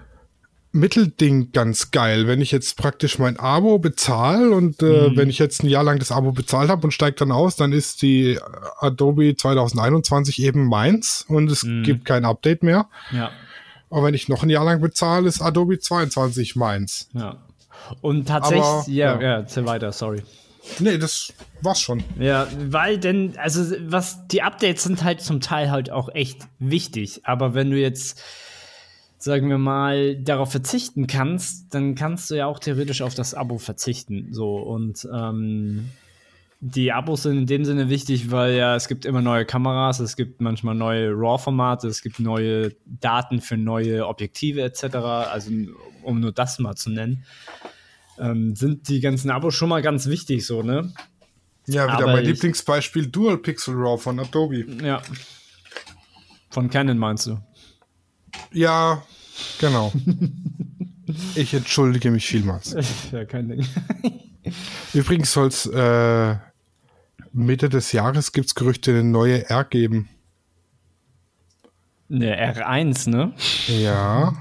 [0.73, 5.17] Mittelding ganz geil, wenn ich jetzt praktisch mein Abo bezahle und äh, Mhm.
[5.17, 7.73] wenn ich jetzt ein Jahr lang das Abo bezahlt habe und steigt dann aus, dann
[7.73, 8.39] ist die
[8.79, 11.83] Adobe 2021 eben meins und es Mhm.
[11.83, 12.87] gibt kein Update mehr.
[13.11, 13.31] Ja,
[13.89, 17.09] Aber wenn ich noch ein Jahr lang bezahle, ist Adobe 22 meins.
[17.13, 17.35] ja.
[17.99, 19.45] Und tatsächlich, Aber, ja, ja.
[19.45, 20.21] ja, weiter, sorry.
[20.79, 22.03] Nee, das war's schon.
[22.19, 27.21] Ja, weil denn, also was, die Updates sind halt zum Teil halt auch echt wichtig,
[27.23, 28.21] aber wenn du jetzt,
[29.21, 33.57] sagen wir mal, darauf verzichten kannst, dann kannst du ja auch theoretisch auf das Abo
[33.57, 35.89] verzichten, so, und, ähm,
[36.63, 40.15] die Abos sind in dem Sinne wichtig, weil ja es gibt immer neue Kameras, es
[40.15, 44.83] gibt manchmal neue RAW-Formate, es gibt neue Daten für neue Objektive etc.
[44.95, 45.51] Also
[46.03, 47.25] um nur das mal zu nennen,
[48.19, 50.93] ähm, sind die ganzen Abos schon mal ganz wichtig so, ne?
[51.65, 54.65] Ja, wieder Aber mein Lieblingsbeispiel Dual Pixel RAW von Adobe.
[54.83, 55.01] Ja.
[56.51, 57.39] Von Canon meinst du?
[58.51, 59.03] Ja,
[59.59, 59.91] genau.
[61.35, 62.75] ich entschuldige mich vielmals.
[63.11, 63.65] ja, kein Ding.
[64.93, 66.35] Übrigens soll es äh,
[67.33, 70.09] Mitte des Jahres gibt's Gerüchte, eine neue R geben.
[72.09, 73.33] Ne, R1, ne?
[73.67, 74.35] Ja.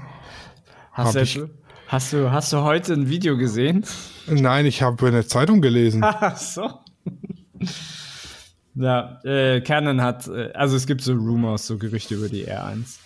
[0.91, 1.49] Hast, du,
[1.87, 3.85] hast, du, hast du heute ein Video gesehen?
[4.27, 6.03] Nein, ich habe eine Zeitung gelesen.
[6.03, 6.69] Ach so.
[8.75, 12.97] ja, äh, Canon hat, äh, also es gibt so Rumors, so Gerüchte über die R1.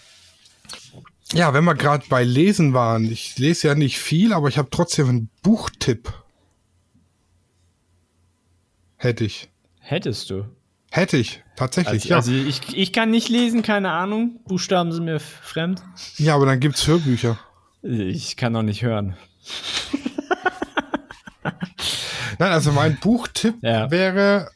[1.36, 4.70] Ja, wenn wir gerade bei Lesen waren, ich lese ja nicht viel, aber ich habe
[4.72, 6.14] trotzdem einen Buchtipp.
[8.96, 9.50] Hätte ich.
[9.80, 10.46] Hättest du.
[10.92, 12.16] Hätte ich, tatsächlich, Also, ja.
[12.16, 14.40] also ich, ich kann nicht lesen, keine Ahnung.
[14.48, 15.84] Buchstaben sind mir fremd.
[16.18, 17.38] ja, aber dann gibt's Hörbücher.
[17.82, 19.18] Ich kann noch nicht hören.
[22.40, 23.92] Nein, also mein Buchtipp Ja.
[23.92, 24.50] wäre,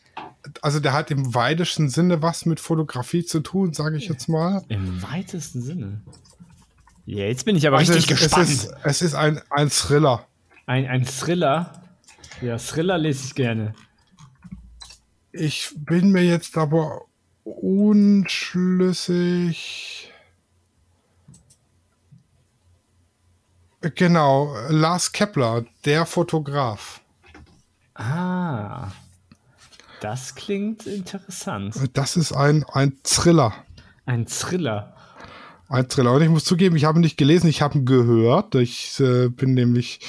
[0.62, 4.64] also der hat im weitesten Sinne was mit Fotografie zu tun, sage ich jetzt mal.
[4.70, 6.02] Im weitesten Sinne.
[7.10, 8.50] Ja, jetzt bin ich aber Also richtig es, gespannt.
[8.50, 10.28] Es ist, es ist ein, ein Thriller.
[10.68, 11.82] Ein, ein Thriller.
[12.40, 13.74] Ja, Thriller lese ich gerne.
[15.32, 17.02] Ich bin mir jetzt aber
[17.44, 18.54] unschlüssig.
[23.82, 27.02] Genau, Lars Kepler, der Fotograf.
[27.96, 28.92] Ah.
[30.00, 31.76] Das klingt interessant.
[31.94, 33.56] Das ist ein, ein Thriller.
[34.06, 34.96] Ein Thriller.
[35.70, 36.14] Ein Thriller.
[36.14, 38.56] Und ich muss zugeben, ich habe ihn nicht gelesen, ich habe ihn gehört.
[38.56, 40.00] Ich äh, bin nämlich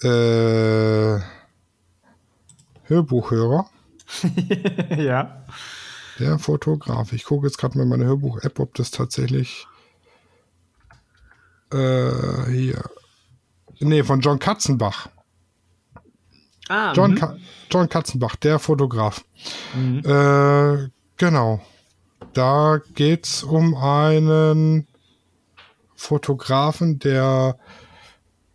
[0.00, 1.18] äh,
[2.84, 3.68] Hörbuchhörer.
[4.96, 5.44] ja.
[6.18, 7.12] Der Fotograf.
[7.12, 9.66] Ich gucke jetzt gerade mal in meine Hörbuch-App, ob das tatsächlich
[11.72, 12.82] äh, hier.
[13.80, 15.08] Nee, von John Katzenbach.
[16.68, 17.14] Ah, John, mhm.
[17.16, 17.36] Ka
[17.70, 19.24] John Katzenbach, der Fotograf.
[19.74, 19.98] Mhm.
[20.04, 21.60] Äh, genau.
[22.32, 24.86] Da geht's um einen
[25.96, 27.58] Fotografen, der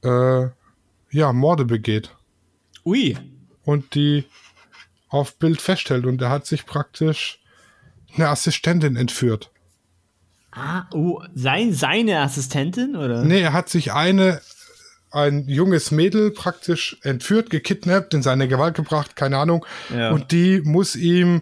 [0.03, 0.47] äh,
[1.11, 2.11] ja, Morde begeht
[2.85, 3.17] Ui.
[3.63, 4.25] und die
[5.09, 6.05] auf Bild feststellt.
[6.05, 7.39] Und er hat sich praktisch
[8.15, 9.51] eine Assistentin entführt.
[10.51, 13.23] Ah, oh, sein, seine Assistentin, oder?
[13.23, 14.41] Nee, er hat sich eine,
[15.11, 19.65] ein junges Mädel praktisch entführt, gekidnappt, in seine Gewalt gebracht, keine Ahnung.
[19.93, 20.11] Ja.
[20.11, 21.41] Und die muss ihm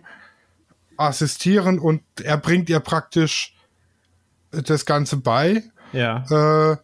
[0.98, 3.56] assistieren und er bringt ihr praktisch
[4.52, 5.64] das Ganze bei.
[5.92, 6.72] Ja.
[6.72, 6.78] Äh,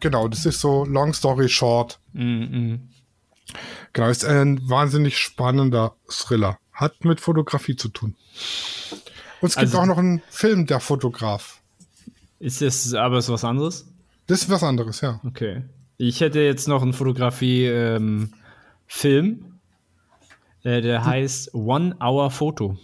[0.00, 1.98] genau, das ist so Long Story Short.
[2.12, 2.88] Mhm.
[3.92, 6.58] Genau, ist ein wahnsinnig spannender Thriller.
[6.72, 8.14] Hat mit Fotografie zu tun.
[9.40, 11.60] Und es gibt Also- auch noch einen Film, der Fotograf.
[12.38, 13.86] Ist das aber ist was anderes?
[14.26, 15.20] Das ist was anderes, ja.
[15.24, 15.62] Okay.
[15.96, 18.30] Ich hätte jetzt noch einen Fotografie-Film,
[20.64, 22.76] äh, der heißt One Hour Photo.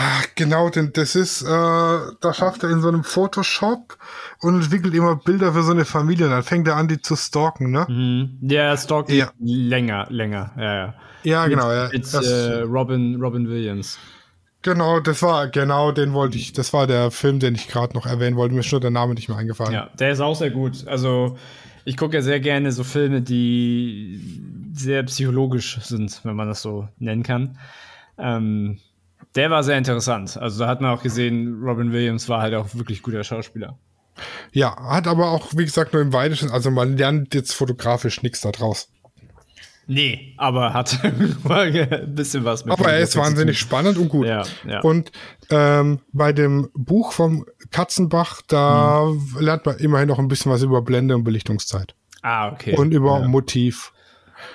[0.00, 3.98] Ach, genau, denn das ist, äh, da schafft er in so einem Photoshop
[4.40, 6.26] und entwickelt immer Bilder für so eine Familie.
[6.26, 7.84] Und dann fängt er an, die zu stalken, ne?
[7.88, 8.38] Mhm.
[8.40, 9.32] Der stalkt Ja.
[9.40, 10.52] länger, länger.
[10.56, 10.94] Ja, ja.
[11.24, 11.72] Ja, genau.
[11.72, 13.98] Ja, Mit das, äh, Robin, Robin Williams.
[14.62, 18.06] genau, das war, genau, den wollte ich, das war der Film, den ich gerade noch
[18.06, 18.54] erwähnen wollte.
[18.54, 19.72] Mir ist nur der Name nicht mehr eingefallen.
[19.72, 20.86] Ja, der ist auch sehr gut.
[20.86, 21.36] Also,
[21.84, 24.40] ich gucke ja sehr gerne so Filme, die
[24.74, 27.58] sehr psychologisch sind, wenn man das so nennen kann.
[28.16, 28.78] Ähm,
[29.38, 30.36] der war sehr interessant.
[30.36, 33.78] Also, da hat man auch gesehen, Robin Williams war halt auch wirklich guter Schauspieler.
[34.52, 38.40] Ja, hat aber auch, wie gesagt, nur im Weitesten, also man lernt jetzt fotografisch nichts
[38.40, 38.88] da draus.
[39.86, 42.74] Nee, aber hat ein bisschen was mit.
[42.74, 44.26] Aber er ist wahnsinnig spannend und gut.
[44.26, 44.80] Ja, ja.
[44.80, 45.12] Und
[45.50, 49.36] ähm, bei dem Buch vom Katzenbach, da hm.
[49.38, 51.94] lernt man immerhin noch ein bisschen was über Blende und Belichtungszeit.
[52.22, 52.76] Ah, okay.
[52.76, 53.28] Und über ja.
[53.28, 53.92] Motiv.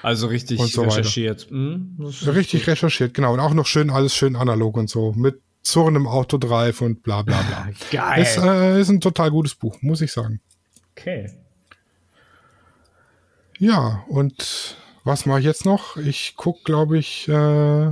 [0.02, 1.48] Also richtig so recherchiert.
[1.50, 3.34] Hm, richtig recherchiert, genau.
[3.34, 5.14] Und auch noch schön, alles schön analog und so.
[5.14, 7.70] Mit surrendem Autodrive und bla bla bla.
[7.92, 8.22] Geil.
[8.22, 10.42] Ist, äh, ist ein total gutes Buch, muss ich sagen.
[10.92, 11.32] Okay.
[13.58, 15.98] Ja, und was mache ich jetzt noch?
[15.98, 17.92] Ich gucke, glaube ich, äh,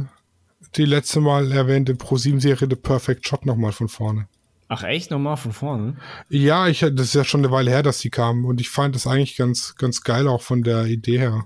[0.75, 4.27] die letzte Mal erwähnte Pro7-Serie The Perfect Shot nochmal von vorne.
[4.73, 5.11] Ach echt?
[5.11, 5.97] Nochmal von vorne?
[6.29, 8.95] Ja, ich, das ist ja schon eine Weile her, dass die kamen und ich fand
[8.95, 11.45] das eigentlich ganz, ganz geil auch von der Idee her.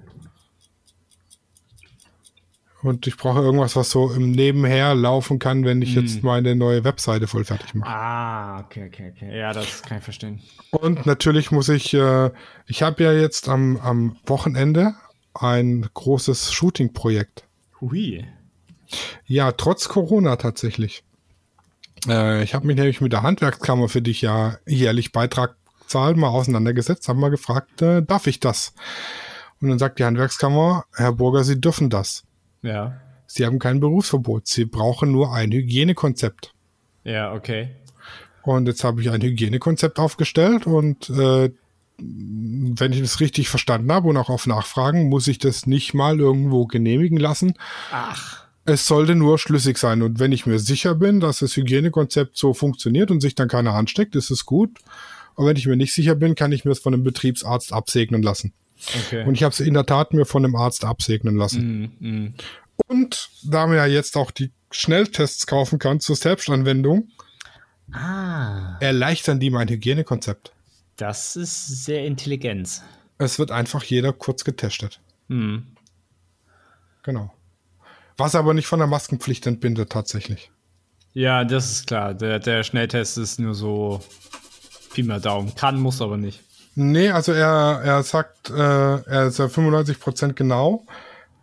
[2.85, 5.99] Und ich brauche irgendwas, was so im Nebenher laufen kann, wenn ich mm.
[5.99, 7.89] jetzt meine neue Webseite voll fertig mache.
[7.89, 9.39] Ah, okay, okay, okay.
[9.39, 10.39] Ja, das kann ich verstehen.
[10.69, 12.29] Und natürlich muss ich, äh,
[12.67, 14.93] ich habe ja jetzt am, am Wochenende
[15.33, 17.45] ein großes Shooting-Projekt.
[17.81, 18.23] Hui.
[19.25, 21.03] Ja, trotz Corona tatsächlich.
[22.07, 25.55] Äh, ich habe mich nämlich mit der Handwerkskammer, für die ich ja jährlich Beitrag
[25.87, 28.73] zahle, mal auseinandergesetzt, habe mal gefragt, äh, darf ich das?
[29.59, 32.24] Und dann sagt die Handwerkskammer, Herr Burger, Sie dürfen das.
[32.65, 32.99] Ja.
[33.27, 34.47] Sie haben kein Berufsverbot.
[34.47, 36.53] Sie brauchen nur ein Hygienekonzept.
[37.03, 37.69] Ja, okay.
[38.43, 41.49] Und jetzt habe ich ein Hygienekonzept aufgestellt und äh,
[41.97, 46.19] wenn ich das richtig verstanden habe und auch auf Nachfragen, muss ich das nicht mal
[46.19, 47.53] irgendwo genehmigen lassen.
[47.91, 48.45] Ach.
[48.65, 50.01] Es sollte nur schlüssig sein.
[50.01, 53.73] Und wenn ich mir sicher bin, dass das Hygienekonzept so funktioniert und sich dann keiner
[53.73, 54.79] ansteckt, ist es gut.
[55.35, 58.23] Und wenn ich mir nicht sicher bin, kann ich mir es von einem Betriebsarzt absegnen
[58.23, 58.53] lassen.
[59.05, 59.23] Okay.
[59.25, 61.95] Und ich habe es in der Tat mir von einem Arzt absegnen lassen.
[61.99, 62.33] Mm, mm.
[62.87, 67.09] Und da man ja jetzt auch die Schnelltests kaufen kann zur Selbstanwendung,
[67.91, 68.77] ah.
[68.79, 70.51] erleichtern die mein Hygienekonzept.
[70.97, 72.81] Das ist sehr intelligent.
[73.17, 74.99] Es wird einfach jeder kurz getestet.
[75.29, 75.67] Hm.
[77.03, 77.33] Genau.
[78.17, 80.51] Was aber nicht von der Maskenpflicht entbindet, tatsächlich.
[81.13, 82.13] Ja, das ist klar.
[82.13, 84.01] Der, der Schnelltest ist nur so
[84.93, 85.53] Pi mal Daumen.
[85.55, 86.41] Kann, muss aber nicht.
[86.75, 90.85] Nee, also er, er sagt, äh, er ist ja 95% genau,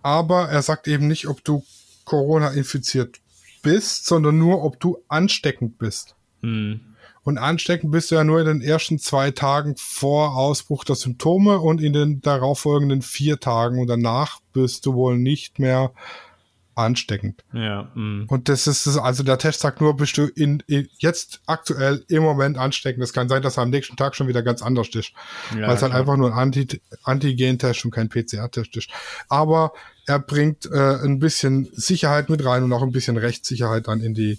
[0.03, 1.64] aber er sagt eben nicht, ob du
[2.05, 3.20] Corona infiziert
[3.62, 6.16] bist, sondern nur, ob du ansteckend bist.
[6.43, 6.80] Hm.
[7.24, 11.61] Und ansteckend bist du ja nur in den ersten zwei Tagen vor Ausbruch der Symptome
[11.61, 15.93] und in den darauffolgenden vier Tagen und danach bist du wohl nicht mehr
[16.74, 17.42] ansteckend.
[17.52, 17.90] Ja.
[17.94, 18.26] Mh.
[18.28, 22.04] Und das ist es, also der Test sagt nur, bist du in, in, jetzt aktuell
[22.08, 23.02] im Moment ansteckend.
[23.02, 25.12] Es kann sein, dass er am nächsten Tag schon wieder ganz anders ist.
[25.54, 28.90] Ja, weil es halt einfach nur ein Anti Antigen-Test und kein PCR-Test ist.
[29.28, 29.72] Aber
[30.06, 34.14] er bringt äh, ein bisschen Sicherheit mit rein und auch ein bisschen Rechtssicherheit dann in
[34.14, 34.38] die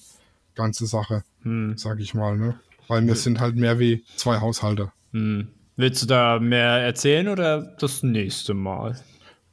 [0.55, 1.77] ganze Sache, hm.
[1.77, 2.59] sag ich mal, ne?
[2.87, 4.91] Weil wir sind halt mehr wie zwei Haushalte.
[5.11, 5.47] Hm.
[5.75, 8.99] Willst du da mehr erzählen oder das nächste Mal?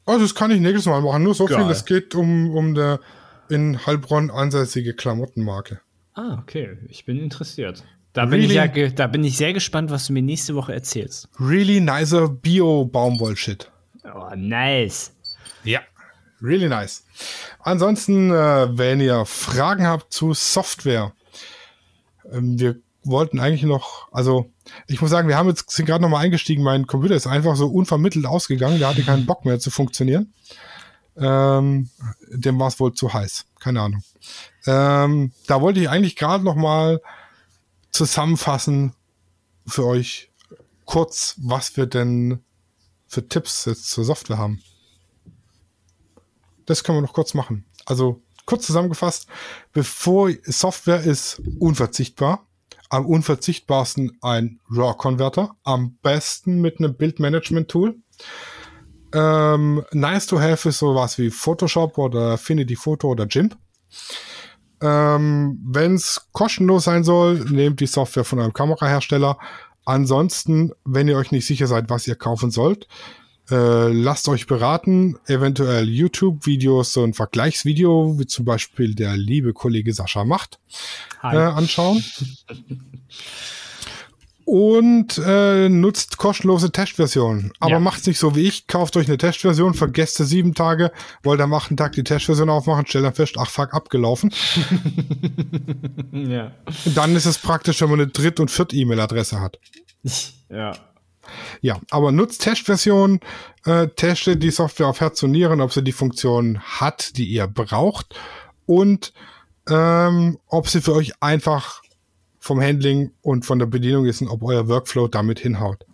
[0.06, 1.22] Oh, das kann ich nächstes Mal machen.
[1.22, 1.58] Nur so Geil.
[1.58, 3.00] viel, es geht um, um der
[3.48, 5.80] in Heilbronn ansässige Klamottenmarke.
[6.14, 6.78] Ah, okay.
[6.88, 7.82] Ich bin interessiert.
[8.12, 11.28] Da bin, ich ja da bin ich sehr gespannt, was du mir nächste Woche erzählst.
[11.38, 13.70] Really nicer Bio-Baumwoll-Shit.
[14.04, 15.12] Oh, nice.
[15.62, 15.80] Ja,
[16.42, 17.04] really nice.
[17.60, 21.12] Ansonsten, äh, wenn ihr Fragen habt zu Software,
[22.32, 24.50] ähm, wir wollten eigentlich noch, also
[24.86, 26.62] ich muss sagen, wir haben jetzt sind gerade noch mal eingestiegen.
[26.62, 28.78] Mein Computer ist einfach so unvermittelt ausgegangen.
[28.78, 30.32] Der hatte keinen Bock mehr zu funktionieren.
[31.16, 31.90] Ähm,
[32.28, 33.46] dem war es wohl zu heiß.
[33.58, 34.02] Keine Ahnung.
[34.66, 37.00] Ähm, da wollte ich eigentlich gerade noch mal
[37.90, 38.94] zusammenfassen
[39.66, 40.30] für euch
[40.84, 42.40] kurz, was wir denn
[43.06, 44.62] für Tipps jetzt zur Software haben.
[46.66, 47.64] Das können wir noch kurz machen.
[47.86, 49.26] Also kurz zusammengefasst,
[49.72, 52.46] bevor Software ist unverzichtbar
[52.90, 57.96] am unverzichtbarsten ein RAW-Converter, am besten mit einem Bildmanagement-Tool.
[59.12, 63.56] Ähm, nice to have ist sowas wie Photoshop oder Affinity Photo oder GIMP.
[64.82, 69.38] Ähm, Wenn es kostenlos sein soll, nehmt die Software von einem Kamerahersteller.
[69.84, 72.86] Ansonsten, wenn ihr euch nicht sicher seid, was ihr kaufen sollt,
[73.50, 79.92] äh, lasst euch beraten, eventuell YouTube-Videos, so ein Vergleichsvideo, wie zum Beispiel der liebe Kollege
[79.92, 80.58] Sascha macht,
[81.22, 82.02] äh, anschauen.
[84.44, 87.52] Und äh, nutzt kostenlose Testversionen.
[87.60, 87.80] Aber ja.
[87.80, 88.66] macht's nicht so wie ich.
[88.66, 90.90] Kauft euch eine Testversion, vergesst sie sieben Tage,
[91.22, 94.32] wollt am achten Tag die Testversion aufmachen, stellt dann fest, ach fuck, abgelaufen.
[96.12, 96.50] ja.
[96.94, 99.58] Dann ist es praktisch, wenn man eine Dritt- und Viert-E-Mail-Adresse hat.
[100.48, 100.72] Ja.
[101.60, 103.20] Ja, aber nutzt Testversionen,
[103.64, 107.46] äh, testet die Software auf Herz und Nieren, ob sie die Funktion hat, die ihr
[107.46, 108.18] braucht
[108.66, 109.12] und
[109.68, 111.82] ähm, ob sie für euch einfach
[112.38, 115.84] vom Handling und von der Bedienung ist und ob euer Workflow damit hinhaut.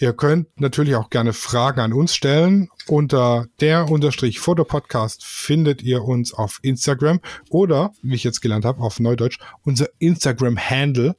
[0.00, 2.68] Ihr könnt natürlich auch gerne Fragen an uns stellen.
[2.86, 7.20] Unter der Unterstrich Fotopodcast findet ihr uns auf Instagram
[7.50, 11.16] oder, wie ich jetzt gelernt habe, auf Neudeutsch, unser Instagram-Handle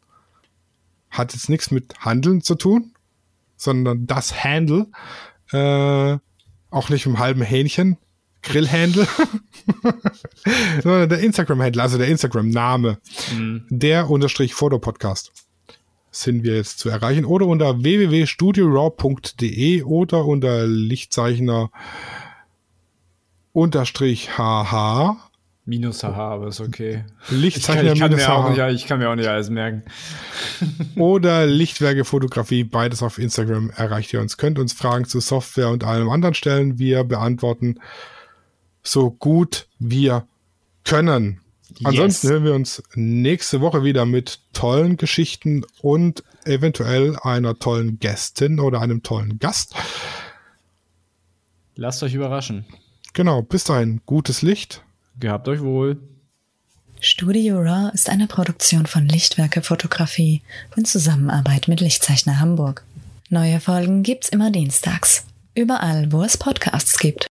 [1.09, 2.93] hat jetzt nichts mit Handeln zu tun,
[3.60, 4.88] sondern das Handle,
[5.52, 6.18] äh,
[6.72, 7.98] auch nicht mit einem halben Hähnchen,
[8.41, 9.06] Grillhandle,
[10.81, 12.99] sondern der Instagram-Handle, also der Instagram-Name,
[13.36, 13.65] mhm.
[13.69, 15.34] der unterstrich Fotopodcast
[16.11, 21.69] sind wir jetzt zu erreichen oder unter www.studioraw.de oder unter Lichtzeichner
[23.53, 25.15] unterstrich hh.
[25.69, 27.05] Minus hh, aber ist okay.
[27.29, 28.67] Lichtzeichner ich kann, ich kann hh.
[28.67, 29.83] Nicht, ich kann mir auch nicht alles merken.
[30.95, 34.37] oder Lichtwerke Fotografie, beides auf Instagram erreicht ihr uns.
[34.37, 36.79] Könnt uns Fragen zu Software und allem anderen stellen.
[36.79, 37.79] Wir beantworten
[38.81, 40.27] so gut wir
[40.83, 41.41] können.
[41.83, 42.33] Ansonsten yes.
[42.33, 48.81] hören wir uns nächste Woche wieder mit tollen Geschichten und eventuell einer tollen Gästin oder
[48.81, 49.75] einem tollen Gast.
[51.75, 52.65] Lasst euch überraschen.
[53.13, 54.83] Genau, bis dahin, gutes Licht.
[55.19, 55.97] Gehabt euch wohl.
[57.01, 60.41] Studio Raw ist eine Produktion von Lichtwerke Fotografie
[60.75, 62.83] in Zusammenarbeit mit Lichtzeichner Hamburg.
[63.29, 65.25] Neue Folgen gibt's immer dienstags.
[65.55, 67.27] Überall, wo es Podcasts gibt.